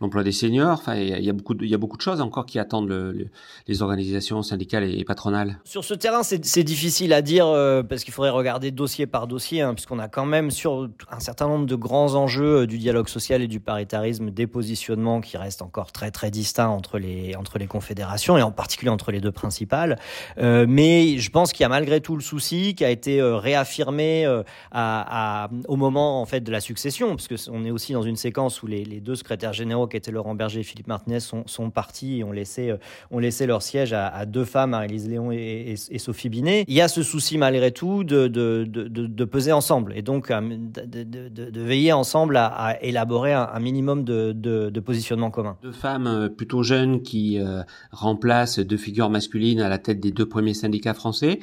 l'emploi 0.00 0.22
des 0.22 0.32
seniors. 0.32 0.72
Enfin, 0.72 0.96
il 0.96 1.24
y, 1.24 1.30
a, 1.30 1.32
beaucoup 1.32 1.54
de, 1.54 1.64
il 1.64 1.70
y 1.70 1.74
a 1.74 1.78
beaucoup 1.78 1.96
de 1.96 2.02
choses 2.02 2.20
encore 2.20 2.46
qui 2.46 2.58
attendent 2.58 2.88
le, 2.88 3.28
les 3.68 3.82
organisations 3.82 4.42
syndicales 4.42 4.84
et, 4.84 5.04
patronales. 5.04 5.58
Sur 5.64 5.84
ce 5.84 5.94
terrain, 5.94 6.22
c'est 6.22 6.62
difficile 6.62 7.12
à 7.12 7.22
dire 7.22 7.46
euh, 7.46 7.82
parce 7.82 8.04
qu'il 8.04 8.12
faudrait 8.12 8.30
regarder 8.30 8.70
dossier 8.70 9.06
par 9.06 9.26
dossier, 9.26 9.62
hein, 9.62 9.74
puisqu'on 9.74 9.98
a 9.98 10.08
quand 10.08 10.26
même 10.26 10.50
sur 10.50 10.88
un 11.10 11.20
certain 11.20 11.48
nombre 11.48 11.66
de 11.66 11.74
grands 11.74 12.14
enjeux 12.14 12.62
euh, 12.62 12.66
du 12.66 12.78
dialogue 12.78 13.08
social 13.08 13.42
et 13.42 13.48
du 13.48 13.60
paritarisme 13.60 14.30
des 14.30 14.46
positionnements 14.46 15.20
qui 15.20 15.36
restent 15.36 15.62
encore 15.62 15.92
très 15.92 16.10
très 16.10 16.30
distincts 16.30 16.68
entre 16.68 16.98
les 16.98 17.36
entre 17.36 17.58
les 17.58 17.66
confédérations 17.66 18.36
et 18.38 18.42
en 18.42 18.52
particulier 18.52 18.90
entre 18.90 19.12
les 19.12 19.20
deux 19.20 19.32
principales. 19.32 19.98
Euh, 20.38 20.66
mais 20.72 21.18
je 21.18 21.30
pense 21.30 21.52
qu'il 21.52 21.62
y 21.62 21.66
a 21.66 21.68
malgré 21.68 22.00
tout 22.00 22.16
le 22.16 22.22
souci 22.22 22.74
qui 22.74 22.84
a 22.84 22.90
été 22.90 23.20
euh, 23.20 23.36
réaffirmé 23.36 24.24
euh, 24.24 24.42
au 25.68 25.76
moment 25.76 26.20
en 26.20 26.26
fait 26.26 26.40
de 26.40 26.50
la 26.50 26.60
succession, 26.60 27.10
parce 27.10 27.28
que 27.28 27.34
on 27.50 27.64
est 27.64 27.70
aussi 27.70 27.92
dans 27.92 28.02
une 28.02 28.16
séquence 28.16 28.62
où 28.62 28.66
les, 28.66 28.84
deux 29.00 29.14
secrétaires 29.14 29.52
généraux 29.52 29.86
qui 29.86 29.96
étaient 29.96 30.10
Laurent 30.10 30.34
Berger 30.34 30.60
et 30.60 30.62
Philippe 30.62 30.86
Martinez 30.86 31.20
sont, 31.20 31.70
partis 31.70 32.20
et 32.20 32.24
ont 32.24 32.32
laissé, 32.32 32.70
euh, 32.70 32.76
ont 33.10 33.18
laissé 33.18 33.46
leur 33.46 33.62
siège 33.62 33.92
à, 33.92 34.24
deux 34.26 34.44
femmes, 34.44 34.70
Marie-Lise 34.70 35.08
Léon 35.08 35.30
et, 35.32 35.76
Sophie 35.98 36.28
Binet. 36.28 36.64
Il 36.68 36.74
y 36.74 36.80
a 36.80 36.88
ce 36.88 37.02
souci 37.02 37.38
malgré 37.38 37.70
tout 37.70 38.02
de, 38.02 39.24
peser 39.24 39.52
ensemble 39.52 39.92
et 39.94 40.02
donc 40.02 40.32
de, 40.32 41.60
veiller 41.60 41.92
ensemble 41.92 42.36
à, 42.36 42.78
élaborer 42.82 43.32
un, 43.34 43.60
minimum 43.60 44.04
de, 44.04 44.80
positionnement 44.80 45.30
commun. 45.30 45.56
Deux 45.62 45.72
femmes 45.72 46.30
plutôt 46.36 46.62
jeunes 46.62 47.02
qui 47.02 47.38
remplacent 47.90 48.58
deux 48.58 48.76
figures 48.76 49.10
masculines 49.10 49.60
à 49.60 49.68
la 49.68 49.78
tête 49.78 50.00
des 50.00 50.12
deux 50.12 50.26
premiers 50.26 50.54
syndicats 50.62 50.94
français. 50.94 51.40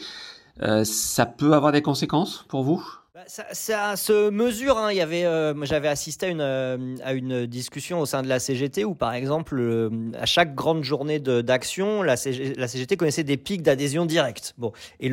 Euh, 0.62 0.84
ça 0.84 1.26
peut 1.26 1.54
avoir 1.54 1.72
des 1.72 1.82
conséquences 1.82 2.46
pour 2.50 2.64
vous? 2.64 2.84
Ça, 3.30 3.96
se 3.96 4.30
mesure. 4.30 4.78
Hein. 4.78 4.92
Euh, 4.96 5.54
j'avais 5.64 5.88
assisté 5.88 6.28
à 6.28 6.30
une, 6.30 6.42
euh, 6.42 6.96
à 7.04 7.14
une 7.14 7.46
discussion 7.46 8.00
au 8.00 8.06
sein 8.06 8.24
de 8.24 8.28
la 8.28 8.40
CGT 8.40 8.86
où, 8.86 8.96
par 8.96 9.14
exemple, 9.14 9.58
euh, 9.60 9.90
à 10.20 10.26
chaque 10.26 10.56
grande 10.56 10.84
journée 10.84 11.20
d'action, 11.20 12.02
la, 12.02 12.18
CGT 12.18 12.98
connaissait 12.98 13.24
des 13.24 13.38
pics 13.38 13.62
d'adhésion 13.62 14.06
directe. 14.06 14.54
Bon, 14.58 14.72
et 15.00 15.12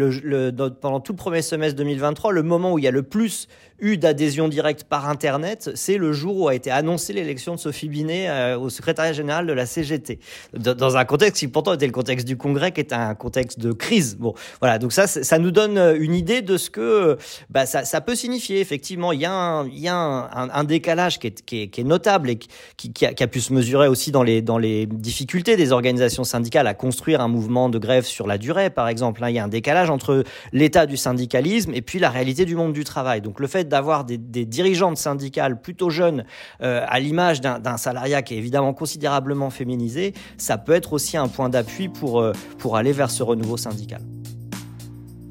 pendant 0.80 1.00
tout 1.00 1.12
le 1.12 1.16
premier 1.16 1.42
semestre 1.42 1.76
2023, 1.76 2.32
le 2.32 2.42
moment 2.42 2.72
où 2.72 2.78
il 2.78 2.84
y 2.84 2.88
a 2.88 2.92
le 2.92 3.02
plus 3.02 3.48
eu 3.78 3.98
d'adhésion 3.98 4.48
directe 4.48 4.84
par 4.84 5.08
Internet, 5.08 5.70
c'est 5.74 5.98
le 5.98 6.12
jour 6.12 6.36
où 6.38 6.48
a 6.48 6.54
été 6.54 6.70
annoncée 6.70 7.12
l'élection 7.12 7.56
de 7.56 7.60
Sophie 7.60 7.90
Binet 7.90 8.54
au 8.54 8.70
secrétariat 8.70 9.12
général 9.12 9.46
de 9.46 9.52
la 9.52 9.66
CGT, 9.66 10.18
dans 10.54 10.96
un 10.96 11.04
contexte 11.04 11.40
qui 11.40 11.48
pourtant 11.48 11.74
était 11.74 11.86
le 11.86 11.92
contexte 11.92 12.26
du 12.26 12.38
Congrès, 12.38 12.72
qui 12.72 12.80
est 12.80 12.94
un 12.94 13.14
contexte 13.14 13.60
de 13.60 13.72
crise. 13.72 14.16
Bon, 14.16 14.32
voilà. 14.60 14.78
Donc 14.78 14.92
ça, 14.92 15.06
ça 15.06 15.38
nous 15.38 15.50
donne 15.50 15.76
une 15.98 16.14
idée 16.14 16.40
de 16.40 16.56
ce 16.56 16.70
que 16.70 17.18
bah, 17.50 17.66
ça 17.66 17.84
ça 17.84 18.00
peut 18.06 18.14
signifier 18.14 18.60
effectivement, 18.60 19.12
il 19.12 19.20
y 19.20 19.26
a 19.26 19.32
un, 19.34 20.64
décalage 20.64 21.18
qui 21.18 21.26
est, 21.52 21.84
notable 21.84 22.30
et 22.30 22.38
qui, 22.38 23.04
a, 23.04 23.26
pu 23.26 23.40
se 23.40 23.52
mesurer 23.52 23.88
aussi 23.88 24.12
dans 24.12 24.22
les, 24.22 24.86
difficultés 24.86 25.56
des 25.56 25.72
organisations 25.72 26.24
syndicales 26.24 26.66
à 26.66 26.74
construire 26.74 27.20
un 27.20 27.28
mouvement 27.28 27.68
de 27.68 27.78
grève 27.78 28.04
sur 28.04 28.26
la 28.26 28.38
durée, 28.38 28.70
par 28.70 28.88
exemple. 28.88 29.22
Hein. 29.22 29.30
il 29.30 29.36
y 29.36 29.38
a 29.38 29.44
un 29.44 29.48
décalage 29.48 29.90
entre 29.90 30.24
l'état 30.52 30.86
du 30.86 30.96
syndicalisme 30.96 31.72
et 31.74 31.82
puis 31.82 31.98
la 31.98 32.08
réalité 32.08 32.44
du 32.44 32.54
monde 32.54 32.72
du 32.72 32.84
travail. 32.84 33.20
Donc 33.20 33.40
le 33.40 33.48
fait 33.48 33.68
d'avoir 33.68 34.04
des, 34.04 34.16
dirigeantes 34.16 34.96
syndicales 34.96 35.60
plutôt 35.60 35.90
jeunes, 35.90 36.24
euh, 36.62 36.84
à 36.88 37.00
l'image 37.00 37.40
d'un 37.40 37.76
salariat 37.76 38.22
qui 38.22 38.34
est 38.34 38.38
évidemment 38.38 38.72
considérablement 38.72 39.50
féminisé, 39.50 40.14
ça 40.38 40.56
peut 40.58 40.72
être 40.72 40.92
aussi 40.92 41.16
un 41.16 41.28
point 41.28 41.48
d'appui 41.48 41.88
pour, 41.88 42.20
euh, 42.20 42.32
pour 42.58 42.76
aller 42.76 42.92
vers 42.92 43.10
ce 43.10 43.24
renouveau 43.24 43.56
syndical. 43.56 44.00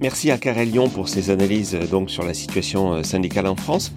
Merci 0.01 0.29
à 0.29 0.37
Lyon 0.65 0.89
pour 0.89 1.07
ses 1.07 1.29
analyses 1.29 1.73
euh, 1.73 1.87
donc 1.87 2.11
sur 2.11 2.23
la 2.23 2.33
situation 2.33 2.93
euh, 2.93 3.03
syndicale 3.03 3.47
en 3.47 3.55
France. 3.55 3.93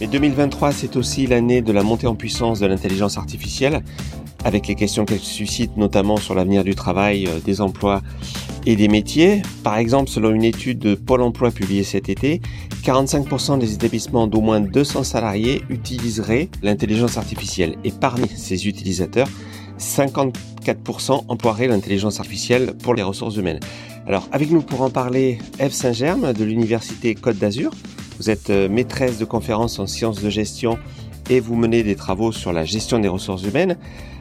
Mais 0.00 0.08
2023, 0.08 0.72
c'est 0.72 0.96
aussi 0.96 1.26
l'année 1.26 1.62
de 1.62 1.72
la 1.72 1.82
montée 1.82 2.08
en 2.08 2.16
puissance 2.16 2.58
de 2.58 2.66
l'intelligence 2.66 3.16
artificielle, 3.16 3.84
avec 4.44 4.66
les 4.66 4.74
questions 4.74 5.04
qu'elle 5.04 5.20
suscite 5.20 5.76
notamment 5.76 6.16
sur 6.16 6.34
l'avenir 6.34 6.64
du 6.64 6.74
travail, 6.74 7.26
euh, 7.28 7.38
des 7.44 7.60
emplois 7.60 8.02
et 8.66 8.74
des 8.74 8.88
métiers. 8.88 9.42
Par 9.62 9.76
exemple, 9.76 10.10
selon 10.10 10.30
une 10.30 10.44
étude 10.44 10.80
de 10.80 10.96
Pôle 10.96 11.22
Emploi 11.22 11.52
publiée 11.52 11.84
cet 11.84 12.08
été, 12.08 12.40
45% 12.82 13.58
des 13.58 13.74
établissements 13.74 14.26
d'au 14.26 14.40
moins 14.40 14.60
200 14.60 15.04
salariés 15.04 15.62
utiliseraient 15.70 16.48
l'intelligence 16.62 17.16
artificielle. 17.16 17.76
Et 17.84 17.92
parmi 17.92 18.26
ces 18.28 18.66
utilisateurs, 18.66 19.28
54% 19.80 21.24
emploieraient 21.28 21.66
l'intelligence 21.66 22.20
artificielle 22.20 22.74
pour 22.82 22.94
les 22.94 23.02
ressources 23.02 23.36
humaines. 23.36 23.60
Alors, 24.06 24.28
avec 24.32 24.50
nous 24.50 24.62
pour 24.62 24.82
en 24.82 24.90
parler, 24.90 25.38
Eve 25.58 25.72
Saint-Germe 25.72 26.32
de 26.32 26.44
l'Université 26.44 27.14
Côte 27.14 27.38
d'Azur. 27.38 27.70
Vous 28.18 28.30
êtes 28.30 28.50
euh, 28.50 28.68
maîtresse 28.68 29.18
de 29.18 29.24
conférences 29.24 29.78
en 29.78 29.86
sciences 29.86 30.22
de 30.22 30.30
gestion 30.30 30.78
et 31.30 31.40
vous 31.40 31.56
menez 31.56 31.82
des 31.82 31.96
travaux 31.96 32.32
sur 32.32 32.52
la 32.52 32.64
gestion 32.64 32.98
des 32.98 33.08
ressources 33.08 33.44
humaines. 33.44 33.76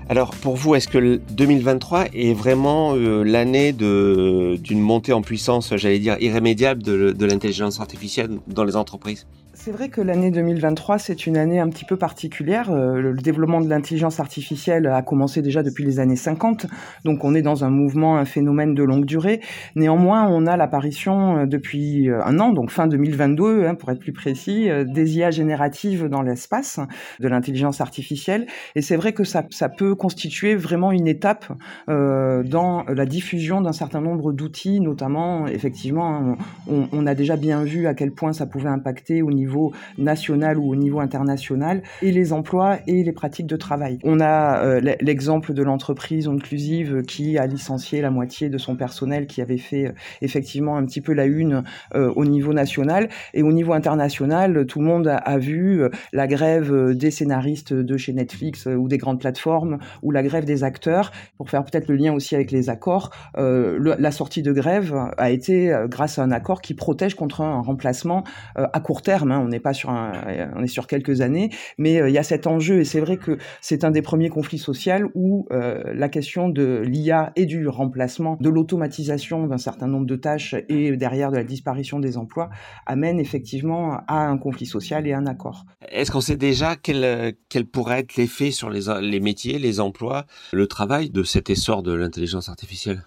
Alors, 0.07 0.31
pour 0.31 0.55
vous, 0.55 0.75
est-ce 0.75 0.87
que 0.87 1.21
2023 1.31 2.05
est 2.13 2.33
vraiment 2.33 2.95
euh, 2.95 3.23
l'année 3.23 3.73
d'une 3.73 4.79
montée 4.79 5.13
en 5.13 5.21
puissance, 5.21 5.75
j'allais 5.75 5.99
dire, 5.99 6.17
irrémédiable 6.19 6.81
de 6.81 7.25
l'intelligence 7.25 7.79
artificielle 7.79 8.39
dans 8.47 8.63
les 8.63 8.75
entreprises? 8.75 9.27
C'est 9.59 9.71
vrai 9.71 9.89
que 9.89 9.99
l'année 9.99 10.31
2023, 10.31 10.99
c'est 10.99 11.27
une 11.27 11.35
année 11.35 11.59
un 11.59 11.67
petit 11.67 11.83
peu 11.83 11.97
particulière. 11.97 12.71
Euh, 12.71 13.01
le 13.01 13.13
développement 13.15 13.59
de 13.59 13.67
l'intelligence 13.67 14.21
artificielle 14.21 14.87
a 14.87 15.01
commencé 15.01 15.41
déjà 15.41 15.63
depuis 15.63 15.83
les 15.83 15.99
années 15.99 16.15
50, 16.15 16.65
donc 17.03 17.25
on 17.25 17.35
est 17.35 17.41
dans 17.41 17.65
un 17.65 17.69
mouvement, 17.69 18.17
un 18.17 18.23
phénomène 18.23 18.73
de 18.73 18.83
longue 18.83 19.03
durée. 19.03 19.41
Néanmoins, 19.75 20.29
on 20.29 20.47
a 20.47 20.55
l'apparition 20.55 21.39
euh, 21.39 21.45
depuis 21.45 22.09
euh, 22.09 22.23
un 22.23 22.39
an, 22.39 22.53
donc 22.53 22.71
fin 22.71 22.87
2022, 22.87 23.65
hein, 23.65 23.75
pour 23.75 23.91
être 23.91 23.99
plus 23.99 24.13
précis, 24.13 24.69
des 24.85 25.17
IA 25.17 25.29
génératives 25.29 26.07
dans 26.07 26.21
l'espace, 26.21 26.79
de 27.19 27.27
l'intelligence 27.27 27.81
artificielle. 27.81 28.47
Et 28.75 28.81
c'est 28.81 28.95
vrai 28.95 29.11
que 29.11 29.25
ça, 29.25 29.43
peut 29.77 29.93
constituer 29.93 30.55
vraiment 30.55 30.91
une 30.91 31.07
étape 31.07 31.51
dans 31.87 32.85
la 32.87 33.05
diffusion 33.05 33.61
d'un 33.61 33.73
certain 33.73 34.01
nombre 34.01 34.31
d'outils, 34.31 34.79
notamment, 34.79 35.47
effectivement, 35.47 36.37
hein, 36.69 36.87
on 36.91 37.05
a 37.05 37.13
déjà 37.13 37.35
bien 37.35 37.63
vu 37.63 37.87
à 37.87 37.93
quel 37.93 38.11
point 38.11 38.33
ça 38.33 38.45
pouvait 38.45 38.69
impacter 38.69 39.21
au 39.21 39.31
niveau 39.31 39.48
national 39.97 40.57
ou 40.57 40.71
au 40.71 40.75
niveau 40.75 40.99
international, 40.99 41.81
et 42.01 42.11
les 42.11 42.33
emplois 42.33 42.79
et 42.87 43.03
les 43.03 43.11
pratiques 43.11 43.47
de 43.47 43.55
travail. 43.55 43.99
On 44.03 44.19
a 44.19 44.63
euh, 44.63 44.95
l'exemple 45.01 45.53
de 45.53 45.63
l'entreprise 45.63 46.27
inclusive 46.27 47.03
qui 47.03 47.37
a 47.37 47.45
licencié 47.45 48.01
la 48.01 48.11
moitié 48.11 48.49
de 48.49 48.57
son 48.57 48.75
personnel, 48.75 49.27
qui 49.27 49.41
avait 49.41 49.57
fait 49.57 49.87
euh, 49.87 49.91
effectivement 50.21 50.77
un 50.77 50.85
petit 50.85 51.01
peu 51.01 51.13
la 51.13 51.25
une 51.25 51.63
euh, 51.95 52.11
au 52.15 52.25
niveau 52.25 52.53
national, 52.53 53.09
et 53.33 53.43
au 53.43 53.51
niveau 53.51 53.73
international, 53.73 54.65
tout 54.65 54.79
le 54.79 54.85
monde 54.85 55.07
a, 55.07 55.37
vu 55.37 55.83
la 56.11 56.27
grève 56.27 56.95
des 56.95 57.11
scénaristes 57.11 57.73
de 57.73 57.97
chez 57.97 58.13
Netflix 58.13 58.65
ou 58.65 58.87
des 58.87 58.97
grandes 58.97 59.19
plateformes, 59.19 59.77
ou 60.01 60.11
la 60.11 60.23
grève 60.23 60.43
des 60.43 60.63
acteurs, 60.63 61.11
pour 61.37 61.49
faire 61.49 61.63
peut-être 61.63 61.87
le 61.87 61.95
lien 61.95 62.13
aussi 62.13 62.35
avec 62.35 62.51
les 62.51 62.69
accords. 62.69 63.11
la 63.35 64.11
sortie 64.11 64.41
de 64.41 64.51
grève 64.51 64.93
a 65.17 65.29
été 65.29 65.73
grâce 65.87 66.19
à 66.19 66.23
un 66.23 66.31
accord 66.31 66.61
qui 66.61 66.73
protège 66.73 67.15
contre 67.15 67.41
un 67.41 67.61
remplacement 67.61 68.23
à 68.55 68.79
court 68.79 69.01
terme. 69.01 69.31
Hein, 69.31 69.38
on 69.39 69.47
n'est 69.47 69.59
pas 69.59 69.73
sur 69.73 69.89
un, 69.89 70.11
on 70.55 70.63
est 70.63 70.67
sur 70.67 70.87
quelques 70.87 71.21
années, 71.21 71.49
mais 71.77 72.01
euh, 72.01 72.09
il 72.09 72.13
y 72.13 72.17
a 72.17 72.23
cet 72.23 72.47
enjeu 72.47 72.79
et 72.79 72.85
c'est 72.85 72.99
vrai 72.99 73.17
que 73.17 73.37
c'est 73.61 73.83
un 73.83 73.91
des 73.91 74.01
premiers 74.01 74.29
conflits 74.29 74.57
sociaux 74.57 74.79
où 75.13 75.45
euh, 75.51 75.83
la 75.93 76.09
question 76.09 76.49
de 76.49 76.81
l'IA 76.85 77.31
et 77.35 77.45
du 77.45 77.67
remplacement, 77.67 78.37
de 78.39 78.49
l'automatisation 78.49 79.47
d'un 79.47 79.57
certain 79.57 79.87
nombre 79.87 80.05
de 80.05 80.15
tâches 80.15 80.55
et 80.69 80.95
derrière 80.95 81.31
de 81.31 81.37
la 81.37 81.43
disparition 81.43 81.99
des 81.99 82.17
emplois 82.17 82.49
amène 82.85 83.19
effectivement 83.19 83.99
à 84.07 84.25
un 84.27 84.37
conflit 84.37 84.65
social 84.65 85.05
et 85.05 85.13
un 85.13 85.25
accord. 85.25 85.65
Est-ce 85.89 86.11
qu'on 86.11 86.21
sait 86.21 86.37
déjà 86.37 86.75
quel, 86.75 87.35
quel 87.49 87.65
pourrait 87.65 87.99
être 87.99 88.15
l'effet 88.15 88.51
sur 88.51 88.69
les, 88.69 88.81
les 89.01 89.19
métiers, 89.19 89.59
les 89.59 89.79
emplois, 89.79 90.25
le 90.53 90.67
travail 90.67 91.09
de 91.09 91.23
cet 91.23 91.49
essor 91.49 91.83
de 91.83 91.93
l'intelligence 91.93 92.49
artificielle? 92.49 93.03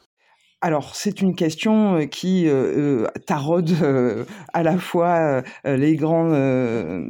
Alors, 0.65 0.95
c'est 0.95 1.21
une 1.21 1.35
question 1.35 1.97
euh, 1.97 2.05
qui 2.05 2.47
euh, 2.47 3.03
euh 3.03 3.07
taraude 3.27 3.73
euh, 3.83 4.25
à 4.53 4.63
la 4.63 4.79
fois 4.79 5.43
les 5.65 5.97
grands 5.97 6.33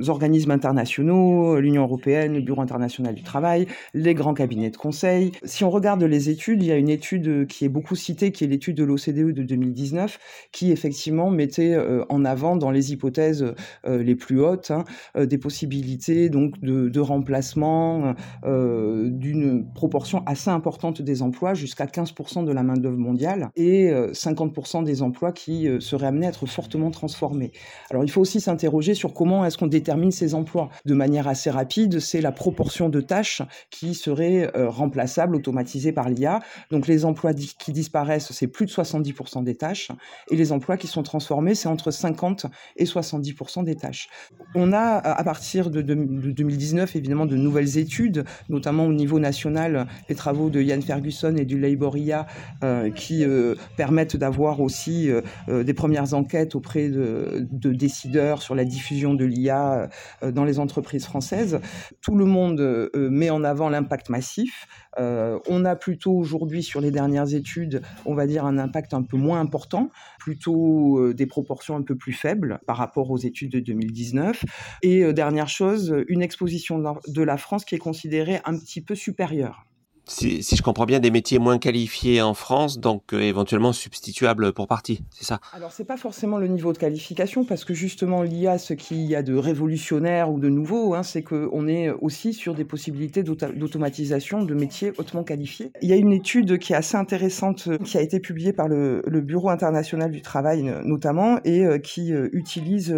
organismes 0.09 0.51
internationaux, 0.51 1.61
l'Union 1.61 1.83
européenne, 1.83 2.35
le 2.35 2.41
Bureau 2.41 2.63
international 2.63 3.15
du 3.15 3.23
travail, 3.23 3.67
les 3.93 4.15
grands 4.15 4.33
cabinets 4.33 4.71
de 4.71 4.77
conseil. 4.77 5.33
Si 5.45 5.65
on 5.65 5.71
regarde 5.71 6.03
les 6.03 6.31
études, 6.31 6.63
il 6.63 6.69
y 6.69 6.73
a 6.73 6.77
une 6.77 6.89
étude 6.89 7.47
qui 7.47 7.65
est 7.65 7.69
beaucoup 7.69 7.95
citée, 7.95 8.33
qui 8.33 8.45
est 8.45 8.47
l'étude 8.47 8.77
de 8.77 8.85
l'OCDE 8.85 9.33
de 9.33 9.43
2019, 9.43 10.19
qui 10.53 10.71
effectivement 10.71 11.31
mettait 11.31 11.77
en 12.09 12.25
avant 12.25 12.57
dans 12.57 12.71
les 12.71 12.93
hypothèses 12.93 13.55
les 13.85 14.15
plus 14.15 14.41
hautes 14.41 14.71
hein, 14.71 14.85
des 15.19 15.39
possibilités 15.39 16.29
donc 16.29 16.61
de, 16.61 16.89
de 16.89 17.01
remplacement 17.01 18.15
d'une 18.45 19.67
proportion 19.75 20.23
assez 20.27 20.51
importante 20.51 21.03
des 21.03 21.23
emplois, 21.23 21.55
jusqu'à 21.55 21.87
15% 21.87 22.45
de 22.45 22.53
la 22.53 22.63
main-d'œuvre 22.63 22.99
mondiale 22.99 23.42
et 23.57 23.91
50% 23.91 24.85
des 24.85 25.03
emplois 25.03 25.33
qui 25.33 25.69
seraient 25.81 26.07
amenés 26.07 26.27
à 26.27 26.29
être 26.31 26.47
fortement 26.47 26.91
transformés. 26.91 27.53
Alors 27.91 28.05
il 28.05 28.11
faut 28.11 28.21
aussi 28.21 28.41
s'interroger 28.41 28.95
sur 28.95 29.13
comment 29.15 29.45
est-ce 29.45 29.59
qu'on 29.59 29.67
détermine 29.67 30.11
ces 30.11 30.35
emplois. 30.35 30.71
De 30.85 30.95
manière 30.95 31.29
assez 31.29 31.51
rapide, 31.51 32.01
c'est 32.01 32.21
la 32.21 32.33
proportion 32.33 32.89
de 32.89 33.01
tâches 33.01 33.43
qui 33.71 33.95
seraient 33.95 34.51
remplaçables, 34.55 35.37
automatisées 35.37 35.93
par 35.93 36.09
l'IA. 36.09 36.41
Donc 36.71 36.87
les 36.87 37.05
emplois 37.05 37.33
qui 37.35 37.73
disparaissent, 37.73 38.33
c'est 38.33 38.47
plus 38.47 38.67
de 38.67 38.71
70% 38.71 39.45
des 39.45 39.55
tâches 39.55 39.91
et 40.31 40.37
les 40.37 40.53
emplois 40.53 40.77
qui 40.77 40.87
sont 40.87 41.03
transformés, 41.03 41.55
c'est 41.55 41.69
entre 41.69 41.91
50 41.91 42.47
et 42.77 42.85
70% 42.85 43.65
des 43.65 43.77
tâches. 43.77 44.09
On 44.55 44.73
a 44.73 44.79
à 44.79 45.25
partir 45.25 45.71
de, 45.71 45.83
2019 45.83 46.97
évidemment 46.97 47.27
de 47.27 47.37
nouvelles 47.37 47.79
études, 47.79 48.25
notamment 48.49 48.87
au 48.87 48.93
niveau 48.93 49.19
national, 49.19 49.87
les 50.09 50.15
travaux 50.15 50.51
de 50.51 50.61
Yann 50.61 50.83
Ferguson 50.83 51.37
et 51.37 51.45
du 51.45 51.59
Labour 51.59 51.97
IA 51.97 52.27
euh, 52.63 52.91
qui 52.91 53.25
euh, 53.33 53.57
permettent 53.77 54.17
d'avoir 54.17 54.61
aussi 54.61 55.11
euh, 55.11 55.65
des 55.65 55.75
premières 55.75 56.15
enquêtes 56.15 56.55
auprès 56.55 56.89
de, 56.89 57.47
de, 57.51 57.73
décideurs 57.73 58.43
sur 58.43 58.55
la 58.55 58.65
diffusion 58.65 59.15
de 59.15 59.25
l'IA 59.25 59.89
dans 60.23 60.45
les 60.45 60.59
entreprises 60.59 61.05
françaises. 61.05 61.61
Tout 62.01 62.17
le 62.17 62.25
monde 62.25 62.91
met 62.95 63.31
en 63.31 63.45
avant 63.45 63.69
l'impact 63.69 64.11
massif. 64.11 64.67
Euh, 64.99 65.39
on 65.49 65.65
a 65.65 65.77
plutôt 65.77 66.13
aujourd'hui, 66.13 66.63
sur 66.63 66.81
les 66.81 66.91
dernières 66.91 67.35
études, 67.35 67.83
on 68.05 68.15
va 68.15 68.27
dire 68.27 68.45
un 68.45 68.59
impact 68.59 68.95
un 68.95 69.03
peu 69.03 69.17
moins 69.17 69.41
important, 69.41 69.91
plutôt 70.19 70.99
euh, 70.99 71.15
des 71.15 71.27
proportions 71.27 71.77
un 71.77 71.83
peu 71.83 71.97
plus 71.97 72.13
faibles 72.13 72.61
par 72.67 72.77
rapport 72.77 73.11
aux 73.11 73.19
études 73.19 73.53
de 73.53 73.61
2019. 73.61 74.45
Et 74.83 75.03
euh, 75.03 75.13
dernière 75.13 75.49
chose, 75.49 75.95
une 76.09 76.23
exposition 76.23 76.83
de 77.07 77.23
la 77.23 77.37
France 77.37 77.65
qui 77.65 77.75
est 77.75 77.79
considérée 77.79 78.41
un 78.45 78.59
petit 78.59 78.81
peu 78.81 78.95
supérieure 78.95 79.67
si, 80.07 80.43
si, 80.43 80.57
je 80.57 80.63
comprends 80.63 80.87
bien, 80.87 81.01
des 81.01 81.11
métiers 81.11 81.39
moins 81.39 81.59
qualifiés 81.59 82.21
en 82.23 82.35
France, 82.35 82.79
donc 82.79 83.13
euh, 83.13 83.21
éventuellement 83.21 83.73
substituables 83.73 84.53
pour 84.53 84.67
partie, 84.67 85.05
c'est 85.11 85.25
ça? 85.25 85.41
Alors 85.53 85.73
c'est 85.73 85.85
pas 85.85 85.97
forcément 85.97 86.39
le 86.39 86.49
niveau 86.49 86.73
de 86.73 86.79
qualification, 86.79 87.45
parce 87.45 87.65
que 87.65 87.75
justement 87.75 88.23
l'IA, 88.23 88.59
ce 88.59 88.75
qu'il 88.75 89.03
y 89.03 89.15
a 89.15 89.23
de 89.23 89.35
révolutionnaire 89.35 90.31
ou 90.31 90.41
de 90.41 90.49
nouveau, 90.49 90.95
hein, 90.95 91.03
c'est 91.03 91.23
qu'on 91.23 91.69
est 91.69 91.91
aussi 91.91 92.33
sur 92.33 92.55
des 92.55 92.65
possibilités 92.65 93.23
d'automatisation 93.23 94.43
de 94.43 94.55
métiers 94.55 94.93
hautement 94.99 95.25
qualifiés. 95.25 95.73
Il 95.83 95.89
y 95.89 95.93
a 95.93 95.97
une 95.97 96.13
étude 96.13 96.59
qui 96.59 96.73
est 96.73 96.77
assez 96.77 96.97
intéressante, 96.97 97.69
euh, 97.69 97.79
qui 97.79 97.97
a 97.97 98.03
été 98.03 98.21
publiée 98.21 98.53
par 98.53 98.69
le, 98.69 99.03
le 99.07 99.21
Bureau 99.21 99.51
international 99.51 100.11
du 100.11 100.23
travail 100.23 100.63
notamment, 100.85 101.39
et 101.45 101.65
euh, 101.65 101.79
qui 101.79 102.13
utilise 102.33 102.95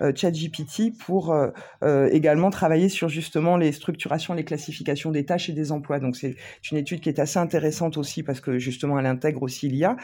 ChatGPT 0.00 0.96
pour 0.98 1.34
également 1.82 2.50
travailler 2.50 2.88
sur 2.88 3.08
justement 3.08 3.56
les 3.56 3.72
structurations, 3.72 4.34
les 4.34 4.44
classifications 4.44 5.10
des 5.10 5.24
tâches 5.24 5.48
et 5.48 5.52
des 5.52 5.72
emplois. 5.72 5.98
Donc 6.00 6.16
c'est 6.16 6.36
c'est 6.62 6.72
une 6.72 6.78
étude 6.78 7.00
qui 7.00 7.08
est 7.08 7.18
assez 7.18 7.38
intéressante 7.38 7.96
aussi 7.96 8.22
parce 8.22 8.40
que 8.40 8.58
justement 8.58 8.98
elle 8.98 9.06
intègre 9.06 9.42
aussi 9.42 9.68
l'IA. 9.68 9.96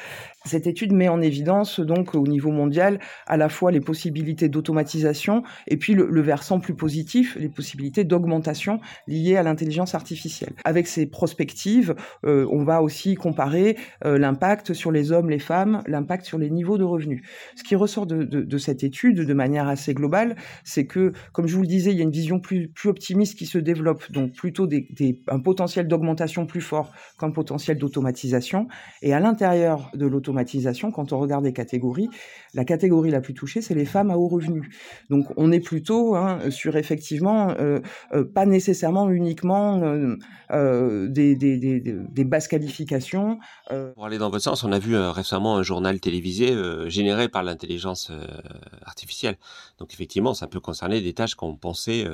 Cette 0.44 0.66
étude 0.66 0.92
met 0.92 1.08
en 1.08 1.20
évidence 1.20 1.80
donc 1.80 2.14
au 2.14 2.26
niveau 2.26 2.50
mondial 2.50 2.98
à 3.26 3.36
la 3.36 3.48
fois 3.48 3.70
les 3.70 3.80
possibilités 3.80 4.48
d'automatisation 4.48 5.42
et 5.66 5.76
puis 5.76 5.94
le, 5.94 6.20
versant 6.20 6.60
plus 6.60 6.74
positif, 6.74 7.36
les 7.38 7.48
possibilités 7.48 8.04
d'augmentation 8.04 8.80
liées 9.06 9.36
à 9.36 9.42
l'intelligence 9.42 9.94
artificielle. 9.94 10.54
Avec 10.64 10.86
ces 10.86 11.06
prospectives, 11.06 11.94
euh, 12.24 12.46
on 12.50 12.64
va 12.64 12.82
aussi 12.82 13.14
comparer 13.14 13.76
euh, 14.04 14.18
l'impact 14.18 14.72
sur 14.72 14.90
les 14.90 15.12
hommes, 15.12 15.30
les 15.30 15.38
femmes, 15.38 15.82
l'impact 15.86 16.24
sur 16.24 16.38
les 16.38 16.50
niveaux 16.50 16.78
de 16.78 16.84
revenus. 16.84 17.22
Ce 17.56 17.62
qui 17.62 17.76
ressort 17.76 18.06
de, 18.06 18.24
de, 18.24 18.42
de 18.42 18.58
cette 18.58 18.84
étude 18.84 19.20
de 19.20 19.34
manière 19.34 19.68
assez 19.68 19.94
globale, 19.94 20.36
c'est 20.64 20.86
que, 20.86 21.12
comme 21.32 21.46
je 21.46 21.54
vous 21.54 21.62
le 21.62 21.68
disais, 21.68 21.92
il 21.92 21.98
y 21.98 22.00
a 22.00 22.04
une 22.04 22.10
vision 22.10 22.40
plus, 22.40 22.68
plus 22.68 22.88
optimiste 22.88 23.36
qui 23.38 23.46
se 23.46 23.58
développe, 23.58 24.10
donc 24.12 24.32
plutôt 24.32 24.66
des, 24.66 24.86
des, 24.90 25.20
un 25.28 25.40
potentiel 25.40 25.88
d'augmentation 25.88 26.33
plus 26.44 26.60
fort 26.60 26.90
qu'un 27.18 27.30
potentiel 27.30 27.78
d'automatisation. 27.78 28.68
Et 29.02 29.14
à 29.14 29.20
l'intérieur 29.20 29.90
de 29.94 30.06
l'automatisation, 30.06 30.90
quand 30.90 31.12
on 31.12 31.18
regarde 31.18 31.44
les 31.44 31.52
catégories, 31.52 32.08
la 32.54 32.64
catégorie 32.64 33.10
la 33.10 33.20
plus 33.20 33.34
touchée, 33.34 33.62
c'est 33.62 33.74
les 33.74 33.84
femmes 33.84 34.10
à 34.10 34.16
haut 34.16 34.28
revenu. 34.28 34.70
Donc 35.10 35.26
on 35.36 35.52
est 35.52 35.60
plutôt 35.60 36.16
hein, 36.16 36.50
sur 36.50 36.76
effectivement 36.76 37.50
euh, 37.50 37.80
euh, 38.12 38.24
pas 38.24 38.46
nécessairement 38.46 39.10
uniquement 39.10 39.80
euh, 40.50 41.08
des, 41.08 41.36
des, 41.36 41.58
des, 41.58 41.80
des, 41.80 42.24
basses 42.24 42.48
qualifications. 42.48 43.38
Pour 43.94 44.06
aller 44.06 44.18
dans 44.18 44.30
votre 44.30 44.42
sens, 44.42 44.64
on 44.64 44.72
a 44.72 44.78
vu 44.78 44.96
récemment 44.96 45.56
un 45.56 45.62
journal 45.62 46.00
télévisé 46.00 46.54
généré 46.88 47.28
par 47.28 47.42
l'intelligence 47.42 48.10
artificielle. 48.84 49.36
Donc 49.78 49.92
effectivement, 49.92 50.34
ça 50.34 50.46
peut 50.46 50.60
concerner 50.60 51.00
des 51.00 51.12
tâches 51.12 51.34
qu'on 51.34 51.56
pensait 51.56 52.06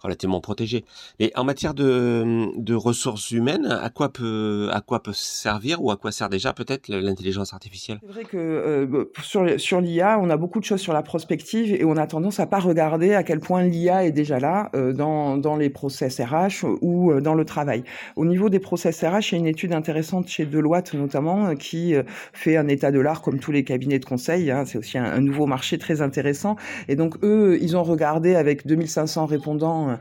relativement 0.00 0.40
protégées. 0.40 0.84
Mais 1.18 1.32
en 1.36 1.44
matière 1.44 1.74
de, 1.74 2.48
de 2.56 2.74
ressources 2.74 3.30
humaines, 3.30 3.49
à 3.68 3.90
quoi 3.90 4.12
peut 4.12 4.68
servir 5.12 5.82
ou 5.82 5.90
à 5.90 5.96
quoi 5.96 6.12
sert 6.12 6.28
déjà 6.28 6.52
peut-être 6.52 6.88
l'intelligence 6.88 7.52
artificielle? 7.52 7.98
C'est 8.02 8.12
vrai 8.12 8.24
que 8.24 9.10
sur, 9.22 9.60
sur 9.60 9.80
l'IA, 9.80 10.18
on 10.20 10.30
a 10.30 10.36
beaucoup 10.36 10.60
de 10.60 10.64
choses 10.64 10.80
sur 10.80 10.92
la 10.92 11.02
prospective 11.02 11.74
et 11.74 11.84
on 11.84 11.96
a 11.96 12.06
tendance 12.06 12.40
à 12.40 12.46
pas 12.46 12.58
regarder 12.58 13.14
à 13.14 13.22
quel 13.22 13.40
point 13.40 13.62
l'IA 13.62 14.04
est 14.04 14.12
déjà 14.12 14.38
là 14.38 14.70
euh, 14.74 14.92
dans, 14.92 15.56
les 15.56 15.70
process 15.70 16.20
RH 16.20 16.64
ou 16.80 17.10
euh, 17.10 17.20
dans 17.20 17.34
le 17.34 17.44
travail. 17.44 17.84
Au 18.16 18.24
niveau 18.24 18.48
des 18.48 18.60
process 18.60 19.02
RH, 19.02 19.32
il 19.32 19.32
y 19.32 19.34
a 19.34 19.38
une 19.38 19.46
étude 19.46 19.72
intéressante 19.72 20.28
chez 20.28 20.46
Deloitte 20.46 20.94
notamment 20.94 21.48
euh, 21.48 21.54
qui 21.54 21.94
fait 22.32 22.56
un 22.56 22.68
état 22.68 22.90
de 22.90 23.00
l'art 23.00 23.22
comme 23.22 23.38
tous 23.38 23.52
les 23.52 23.64
cabinets 23.64 23.98
de 23.98 24.04
conseil. 24.04 24.50
Hein. 24.50 24.64
C'est 24.64 24.78
aussi 24.78 24.98
un, 24.98 25.20
nouveau 25.20 25.46
marché 25.46 25.78
très 25.78 26.02
intéressant. 26.02 26.56
Et 26.88 26.96
donc 26.96 27.16
eux, 27.22 27.58
ils 27.60 27.76
ont 27.76 27.82
regardé 27.82 28.34
avec 28.34 28.66
2500 28.66 29.26
répondants 29.26 29.98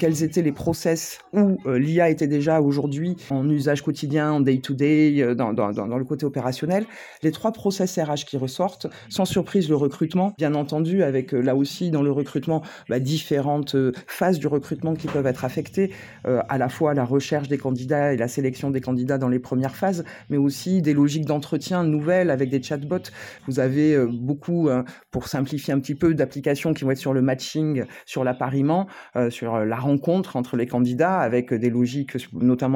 quels 0.00 0.22
étaient 0.22 0.42
les 0.42 0.52
process 0.52 1.18
où 1.32 1.58
l'IA 1.66 2.08
était 2.08 2.26
déjà 2.26 2.60
aujourd'hui 2.60 2.85
en 3.30 3.48
usage 3.48 3.82
quotidien, 3.82 4.32
en 4.32 4.40
day-to-day, 4.40 5.34
dans, 5.34 5.52
dans, 5.52 5.72
dans 5.72 5.98
le 5.98 6.04
côté 6.04 6.26
opérationnel. 6.26 6.86
Les 7.22 7.32
trois 7.32 7.52
process 7.52 7.98
RH 7.98 8.24
qui 8.26 8.36
ressortent, 8.36 8.86
sans 9.08 9.24
surprise, 9.24 9.68
le 9.68 9.76
recrutement, 9.76 10.34
bien 10.38 10.54
entendu, 10.54 11.02
avec 11.02 11.34
euh, 11.34 11.40
là 11.40 11.56
aussi 11.56 11.90
dans 11.90 12.02
le 12.02 12.10
recrutement 12.12 12.62
bah, 12.88 13.00
différentes 13.00 13.74
euh, 13.74 13.92
phases 14.06 14.38
du 14.38 14.46
recrutement 14.46 14.94
qui 14.94 15.06
peuvent 15.06 15.26
être 15.26 15.44
affectées, 15.44 15.92
euh, 16.26 16.42
à 16.48 16.58
la 16.58 16.68
fois 16.68 16.94
la 16.94 17.04
recherche 17.04 17.48
des 17.48 17.58
candidats 17.58 18.12
et 18.12 18.16
la 18.16 18.28
sélection 18.28 18.70
des 18.70 18.80
candidats 18.80 19.18
dans 19.18 19.28
les 19.28 19.38
premières 19.38 19.76
phases, 19.76 20.04
mais 20.30 20.36
aussi 20.36 20.82
des 20.82 20.94
logiques 20.94 21.26
d'entretien 21.26 21.84
nouvelles 21.84 22.30
avec 22.30 22.50
des 22.50 22.62
chatbots. 22.62 23.10
Vous 23.46 23.60
avez 23.60 23.96
beaucoup, 24.06 24.68
pour 25.10 25.28
simplifier 25.28 25.72
un 25.72 25.80
petit 25.80 25.94
peu, 25.94 26.14
d'applications 26.14 26.74
qui 26.74 26.84
vont 26.84 26.90
être 26.90 26.98
sur 26.98 27.12
le 27.12 27.22
matching, 27.22 27.84
sur 28.04 28.24
l'appariement, 28.24 28.86
sur 29.30 29.58
la 29.64 29.76
rencontre 29.76 30.36
entre 30.36 30.56
les 30.56 30.66
candidats, 30.66 31.18
avec 31.18 31.52
des 31.52 31.70
logiques 31.70 32.16
notamment 32.32 32.75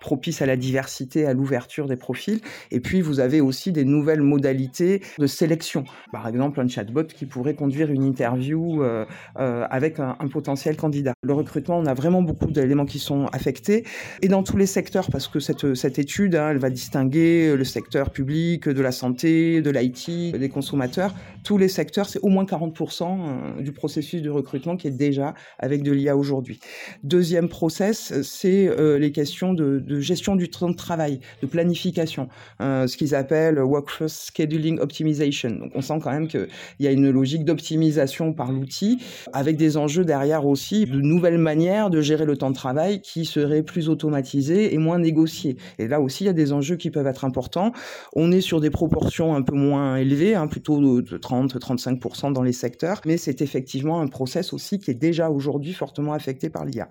propices 0.00 0.42
à 0.42 0.46
la 0.46 0.56
diversité, 0.56 1.26
à 1.26 1.34
l'ouverture 1.34 1.86
des 1.86 1.96
profils. 1.96 2.40
Et 2.70 2.80
puis 2.80 3.00
vous 3.00 3.20
avez 3.20 3.40
aussi 3.40 3.72
des 3.72 3.84
nouvelles 3.84 4.22
modalités 4.22 5.02
de 5.18 5.26
sélection 5.26 5.84
par 6.12 6.28
exemple, 6.28 6.60
un 6.60 6.68
chatbot 6.68 7.04
qui 7.04 7.26
pourrait 7.26 7.54
conduire 7.54 7.90
une 7.90 8.02
interview 8.02 8.82
euh, 8.82 9.04
euh, 9.38 9.66
avec 9.70 9.98
un, 10.00 10.14
potentiel 10.30 10.76
candidat. 10.76 11.12
Le 11.22 11.32
recrutement, 11.32 11.78
on 11.78 11.86
a 11.86 11.94
vraiment 11.94 12.22
beaucoup 12.22 12.50
d'éléments 12.50 12.84
qui 12.84 12.98
sont 12.98 13.26
affectés 13.32 13.84
et 14.22 14.28
dans 14.28 14.42
tous 14.42 14.56
les 14.56 14.66
secteurs 14.66 15.08
parce 15.10 15.28
que 15.28 15.40
cette, 15.40 15.74
cette 15.74 15.98
étude, 15.98 16.36
hein, 16.36 16.50
elle 16.50 16.58
va 16.58 16.70
distinguer 16.70 17.56
le 17.56 17.64
secteur 17.64 18.10
public, 18.10 18.68
de 18.68 18.80
la 18.80 18.92
santé, 18.92 19.60
de 19.60 19.70
l'IT, 19.70 20.36
des 20.36 20.48
consommateurs. 20.48 21.14
Tous 21.44 21.58
les 21.58 21.68
secteurs, 21.68 22.08
c'est 22.08 22.20
au 22.20 22.28
moins 22.28 22.44
40% 22.44 23.58
euh, 23.58 23.62
du 23.62 23.72
processus 23.72 24.22
de 24.22 24.30
recrutement 24.30 24.76
qui 24.76 24.86
est 24.86 24.92
déjà 24.92 25.34
avec 25.58 25.82
de 25.82 25.92
l'IA 25.92 26.16
aujourd'hui. 26.16 26.60
Deuxième 27.02 27.48
process, 27.48 28.20
c'est 28.22 28.70
les 28.98 29.12
questions 29.12 29.39
de, 29.52 29.78
de, 29.78 30.00
gestion 30.00 30.36
du 30.36 30.48
temps 30.50 30.68
de 30.68 30.76
travail, 30.76 31.20
de 31.42 31.46
planification, 31.46 32.28
ce 32.60 32.96
qu'ils 32.96 33.14
appellent 33.14 33.60
workforce 33.60 34.30
scheduling 34.32 34.78
optimization. 34.78 35.50
Donc 35.50 35.72
on 35.74 35.80
sent 35.80 35.98
quand 36.02 36.10
même 36.10 36.28
qu'il 36.28 36.48
y 36.80 36.86
a 36.86 36.90
une 36.90 37.10
logique 37.10 37.44
d'optimisation 37.44 38.32
par 38.32 38.52
l'outil, 38.52 38.98
avec 39.32 39.56
des 39.56 39.76
enjeux 39.76 40.04
derrière 40.04 40.46
aussi 40.46 40.86
de 40.86 41.00
nouvelles 41.00 41.38
manières 41.38 41.90
de 41.90 42.00
gérer 42.00 42.24
le 42.24 42.36
temps 42.36 42.50
de 42.50 42.54
travail 42.54 43.00
qui 43.00 43.24
seraient 43.24 43.62
plus 43.62 43.88
automatisées 43.88 44.74
et 44.74 44.78
moins 44.78 44.98
négociées. 44.98 45.56
Et 45.78 45.88
là 45.88 46.00
aussi, 46.00 46.24
il 46.24 46.26
y 46.26 46.30
a 46.30 46.34
des 46.34 46.52
enjeux 46.52 46.76
qui 46.76 46.90
peuvent 46.90 47.06
être 47.06 47.24
importants. 47.24 47.72
On 48.14 48.32
est 48.32 48.40
sur 48.40 48.60
des 48.60 48.70
proportions 48.70 49.34
un 49.34 49.42
peu 49.42 49.54
moins 49.54 49.96
élevées, 49.96 50.34
hein, 50.34 50.46
plutôt 50.46 51.00
de 51.00 51.18
30-35% 51.18 52.32
dans 52.32 52.42
les 52.42 52.52
secteurs, 52.52 53.00
mais 53.06 53.16
c'est 53.16 53.42
effectivement 53.42 54.00
un 54.00 54.06
process 54.06 54.52
aussi 54.52 54.78
qui 54.78 54.90
est 54.90 54.94
déjà 54.94 55.30
aujourd'hui 55.30 55.72
fortement 55.72 56.12
affecté 56.12 56.50
par 56.50 56.64
l'IA. 56.64 56.88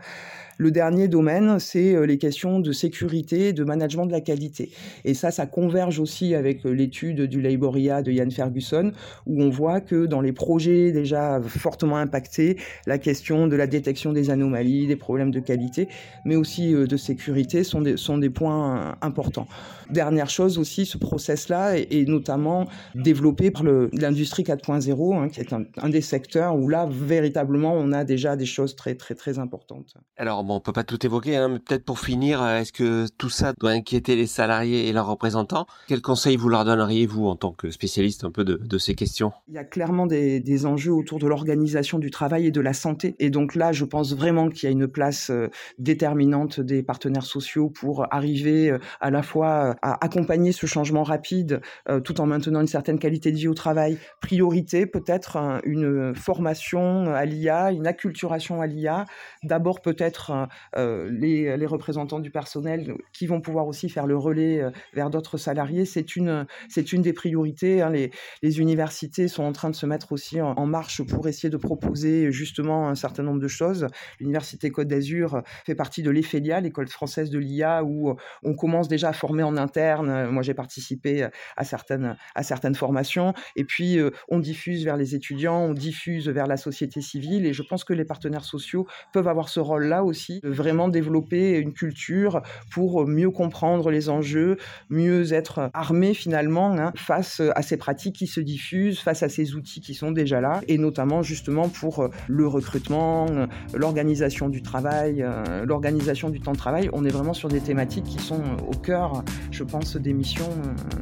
Le 0.61 0.71
dernier 0.71 1.07
domaine, 1.07 1.57
c'est 1.57 1.95
euh, 1.95 2.05
les 2.05 2.17
questions 2.17 2.59
de 2.59 2.73
sécurité, 2.73 3.53
de 3.53 3.63
management 3.63 4.07
de 4.07 4.11
la 4.11 4.19
qualité. 4.19 4.71
Et 5.05 5.13
ça, 5.13 5.31
ça 5.31 5.45
converge 5.45 5.99
aussi 5.99 6.35
avec 6.35 6.65
euh, 6.65 6.71
l'étude 6.71 7.21
du 7.21 7.41
Laboria 7.41 8.01
de 8.01 8.11
Yann 8.11 8.29
Ferguson, 8.29 8.91
où 9.25 9.41
on 9.41 9.49
voit 9.49 9.79
que 9.79 10.05
dans 10.05 10.19
les 10.19 10.33
projets 10.33 10.91
déjà 10.91 11.39
fortement 11.41 11.95
impactés, 11.95 12.57
la 12.87 12.97
question 12.97 13.47
de 13.47 13.55
la 13.55 13.67
détection 13.67 14.11
des 14.11 14.31
anomalies, 14.31 14.85
des 14.85 14.97
problèmes 14.97 15.31
de 15.31 15.39
qualité, 15.39 15.87
mais 16.25 16.35
aussi 16.35 16.75
euh, 16.75 16.87
de 16.87 16.97
sécurité 16.97 17.63
sont 17.63 17.79
des, 17.79 17.95
sont 17.95 18.17
des 18.17 18.29
points 18.29 18.97
importants. 19.01 19.47
Dernière 19.89 20.29
chose 20.29 20.57
aussi, 20.57 20.85
ce 20.85 20.97
process-là 20.97 21.77
est, 21.77 22.07
notamment 22.07 22.67
développé 22.95 23.49
par 23.49 23.63
l'industrie 23.63 24.43
4.0, 24.43 25.15
hein, 25.15 25.29
qui 25.29 25.39
est 25.39 25.53
un, 25.53 25.63
un, 25.77 25.89
des 25.89 26.01
secteurs 26.01 26.57
où 26.57 26.67
là, 26.67 26.85
véritablement, 26.91 27.73
on 27.73 27.93
a 27.93 28.03
déjà 28.03 28.35
des 28.35 28.45
choses 28.45 28.75
très, 28.75 28.95
très, 28.95 29.15
très 29.15 29.39
importantes. 29.39 29.93
Alors, 30.17 30.43
bon, 30.49 30.55
on 30.55 30.59
peut 30.59 30.73
pas 30.73 30.83
tout 30.83 31.03
évoquer, 31.05 31.37
hein, 31.37 31.49
mais 31.49 31.59
peut-être 31.59 31.85
pour 31.85 31.99
finir, 31.99 32.19
l'avenir, 32.19 32.43
est-ce 32.43 32.73
que 32.73 33.07
tout 33.17 33.29
ça 33.29 33.53
doit 33.53 33.71
inquiéter 33.71 34.15
les 34.15 34.27
salariés 34.27 34.87
et 34.87 34.93
leurs 34.93 35.07
représentants? 35.07 35.65
Quels 35.87 36.01
conseils 36.01 36.35
vous 36.35 36.49
leur 36.49 36.65
donneriez, 36.65 37.05
vous, 37.05 37.27
en 37.27 37.35
tant 37.35 37.51
que 37.51 37.71
spécialiste 37.71 38.23
un 38.23 38.31
peu 38.31 38.43
de, 38.43 38.77
ces 38.77 38.95
questions? 38.95 39.31
Il 39.47 39.55
y 39.55 39.57
a 39.57 39.63
clairement 39.63 40.05
des, 40.05 40.65
enjeux 40.65 40.91
autour 40.91 41.19
de 41.19 41.27
l'organisation 41.27 41.99
du 41.99 42.11
travail 42.11 42.47
et 42.47 42.51
de 42.51 42.59
la 42.59 42.73
santé. 42.73 43.15
Et 43.19 43.29
donc 43.29 43.55
là, 43.55 43.71
je 43.71 43.85
pense 43.85 44.13
vraiment 44.13 44.49
qu'il 44.49 44.63
y 44.63 44.67
a 44.67 44.71
une 44.71 44.87
place 44.87 45.29
euh, 45.29 45.47
déterminante 45.77 46.59
des 46.59 46.83
partenaires 46.83 47.23
sociaux 47.23 47.69
pour 47.69 48.05
arriver 48.13 48.71
euh, 48.71 48.79
à 48.99 49.09
la 49.09 49.23
fois 49.23 49.75
à 49.81 50.03
accompagner 50.03 50.51
ce 50.51 50.65
changement 50.65 51.03
rapide 51.03 51.61
tout 52.03 52.19
en 52.19 52.25
maintenant 52.25 52.61
une 52.61 52.67
certaine 52.67 52.99
qualité 52.99 53.31
de 53.31 53.37
vie 53.37 53.47
au 53.47 53.53
travail. 53.53 53.97
Priorité, 54.21 54.85
peut-être 54.85 55.37
une 55.63 56.13
formation 56.15 57.13
à 57.13 57.25
l'IA, 57.25 57.71
une 57.71 57.87
acculturation 57.87 58.61
à 58.61 58.67
l'IA. 58.67 59.05
D'abord, 59.43 59.81
peut-être 59.81 60.38
les, 60.75 61.57
les 61.57 61.65
représentants 61.65 62.19
du 62.19 62.31
personnel 62.31 62.95
qui 63.13 63.27
vont 63.27 63.41
pouvoir 63.41 63.67
aussi 63.67 63.89
faire 63.89 64.07
le 64.07 64.17
relais 64.17 64.61
euh, 64.61 64.71
vers 64.93 65.09
d'autres 65.09 65.37
salariés. 65.37 65.85
C'est 65.85 66.15
une, 66.15 66.45
c'est 66.67 66.93
une 66.93 67.01
des 67.01 67.13
priorités. 67.13 67.81
Hein. 67.81 67.89
Les, 67.89 68.11
universités 68.59 69.27
sont 69.27 69.43
en 69.43 69.51
train 69.51 69.69
de 69.69 69.75
se 69.75 69.85
mettre 69.85 70.11
aussi 70.11 70.41
en, 70.41 70.65
marche 70.65 71.03
pour 71.03 71.27
essayer 71.27 71.49
de 71.49 71.57
proposer 71.57 72.31
justement 72.31 72.89
un 72.89 72.95
certain 72.95 73.23
nombre 73.23 73.39
de 73.39 73.47
choses. 73.47 73.87
L'Université 74.19 74.71
Côte 74.71 74.87
d'Azur 74.87 75.43
fait 75.65 75.75
partie 75.75 76.01
de 76.01 76.09
l'EFELIA, 76.09 76.59
l'école 76.59 76.87
française 76.87 77.29
de 77.29 77.37
l'IA, 77.37 77.83
où 77.83 78.15
on 78.43 78.55
commence 78.55 78.87
déjà 78.87 79.09
à 79.09 79.13
former 79.13 79.43
en 79.43 79.55
interne. 79.55 80.29
Moi, 80.29 80.41
j'ai 80.41 80.55
participé 80.55 81.27
à 81.55 81.63
certaines, 81.63 82.17
à 82.33 82.43
certaines 82.43 82.73
formations. 82.73 83.33
Et 83.55 83.63
puis, 83.63 83.99
euh, 83.99 84.09
on 84.29 84.39
diffuse 84.39 84.83
vers 84.83 84.97
les 84.97 85.13
étudiants, 85.13 85.59
on 85.59 85.73
diffuse 85.73 86.27
vers 86.27 86.47
la 86.47 86.57
société 86.57 86.99
civile. 86.99 87.45
Et 87.45 87.53
je 87.53 87.61
pense 87.61 87.83
que 87.83 87.93
les 87.93 88.05
partenaires 88.05 88.45
sociaux 88.45 88.87
peuvent 89.13 89.27
avoir 89.27 89.47
ce 89.47 89.59
rôle-là 89.59 90.03
aussi, 90.03 90.28
de 90.41 90.49
vraiment 90.49 90.87
développer 90.87 91.57
une 91.57 91.73
culture 91.73 92.41
pour 92.71 93.07
mieux 93.07 93.31
comprendre 93.31 93.89
les 93.89 94.09
enjeux, 94.09 94.57
mieux 94.89 95.33
être 95.33 95.69
armé 95.73 96.13
finalement 96.13 96.77
hein, 96.77 96.91
face 96.95 97.41
à 97.55 97.61
ces 97.61 97.77
pratiques 97.77 98.15
qui 98.15 98.27
se 98.27 98.39
diffusent, 98.39 98.99
face 98.99 99.23
à 99.23 99.29
ces 99.29 99.55
outils 99.55 99.81
qui 99.81 99.93
sont 99.93 100.11
déjà 100.11 100.41
là, 100.41 100.61
et 100.67 100.77
notamment 100.77 101.23
justement 101.23 101.69
pour 101.69 101.99
euh, 101.99 102.09
le 102.27 102.47
recrutement, 102.47 103.27
euh, 103.29 103.47
l'organisation 103.73 104.49
du 104.49 104.61
travail, 104.61 105.21
euh, 105.21 105.65
l'organisation 105.65 106.29
du 106.29 106.39
temps 106.39 106.53
de 106.53 106.57
travail. 106.57 106.89
On 106.93 107.05
est 107.05 107.09
vraiment 107.09 107.33
sur 107.33 107.49
des 107.49 107.61
thématiques 107.61 108.05
qui 108.05 108.19
sont 108.19 108.41
au 108.67 108.75
cœur, 108.75 109.23
je 109.51 109.63
pense, 109.63 109.95
des 109.95 110.13
missions 110.13 110.49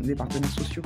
des 0.01 0.15
partenaires 0.15 0.49
sociaux. 0.49 0.83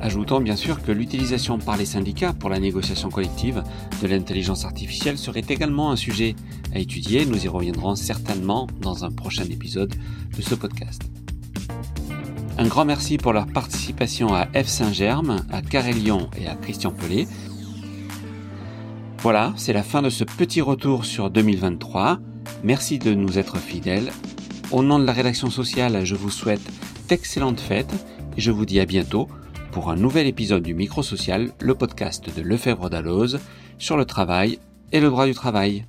Ajoutons 0.00 0.40
bien 0.40 0.56
sûr 0.56 0.82
que 0.82 0.92
l'utilisation 0.92 1.58
par 1.58 1.76
les 1.76 1.84
syndicats 1.84 2.32
pour 2.32 2.48
la 2.48 2.58
négociation 2.58 3.10
collective 3.10 3.62
de 4.00 4.06
l'intelligence 4.06 4.64
artificielle 4.64 5.18
serait 5.18 5.44
également 5.46 5.90
un 5.90 5.96
sujet 5.96 6.34
à 6.74 6.78
étudier. 6.78 7.26
Nous 7.26 7.44
y 7.44 7.48
reviendrons 7.48 7.96
certainement 7.96 8.66
dans 8.80 9.04
un 9.04 9.10
prochain 9.10 9.44
épisode 9.44 9.94
de 10.34 10.42
ce 10.42 10.54
podcast. 10.54 11.02
Un 12.56 12.66
grand 12.66 12.86
merci 12.86 13.18
pour 13.18 13.34
leur 13.34 13.46
participation 13.46 14.32
à 14.32 14.46
F 14.46 14.68
Saint-Germe, 14.68 15.44
à 15.50 15.60
Carélion 15.60 16.30
et 16.38 16.46
à 16.46 16.54
Christian 16.54 16.92
Pelé. 16.92 17.28
Voilà, 19.18 19.52
c'est 19.56 19.74
la 19.74 19.82
fin 19.82 20.00
de 20.00 20.08
ce 20.08 20.24
petit 20.24 20.62
retour 20.62 21.04
sur 21.04 21.30
2023. 21.30 22.18
Merci 22.64 22.98
de 22.98 23.12
nous 23.12 23.38
être 23.38 23.58
fidèles. 23.58 24.12
Au 24.70 24.82
nom 24.82 24.98
de 24.98 25.04
la 25.04 25.12
rédaction 25.12 25.50
sociale, 25.50 26.06
je 26.06 26.14
vous 26.14 26.30
souhaite 26.30 26.62
d'excellentes 27.08 27.60
fêtes 27.60 27.92
et 28.38 28.40
je 28.40 28.50
vous 28.50 28.64
dis 28.64 28.80
à 28.80 28.86
bientôt 28.86 29.28
pour 29.72 29.90
un 29.90 29.96
nouvel 29.96 30.26
épisode 30.26 30.62
du 30.62 30.74
Micro 30.74 31.02
Social, 31.02 31.52
le 31.60 31.74
podcast 31.74 32.34
de 32.34 32.42
Lefebvre 32.42 32.90
d'Alloz 32.90 33.38
sur 33.78 33.96
le 33.96 34.04
travail 34.04 34.58
et 34.92 35.00
le 35.00 35.08
droit 35.08 35.26
du 35.26 35.34
travail. 35.34 35.84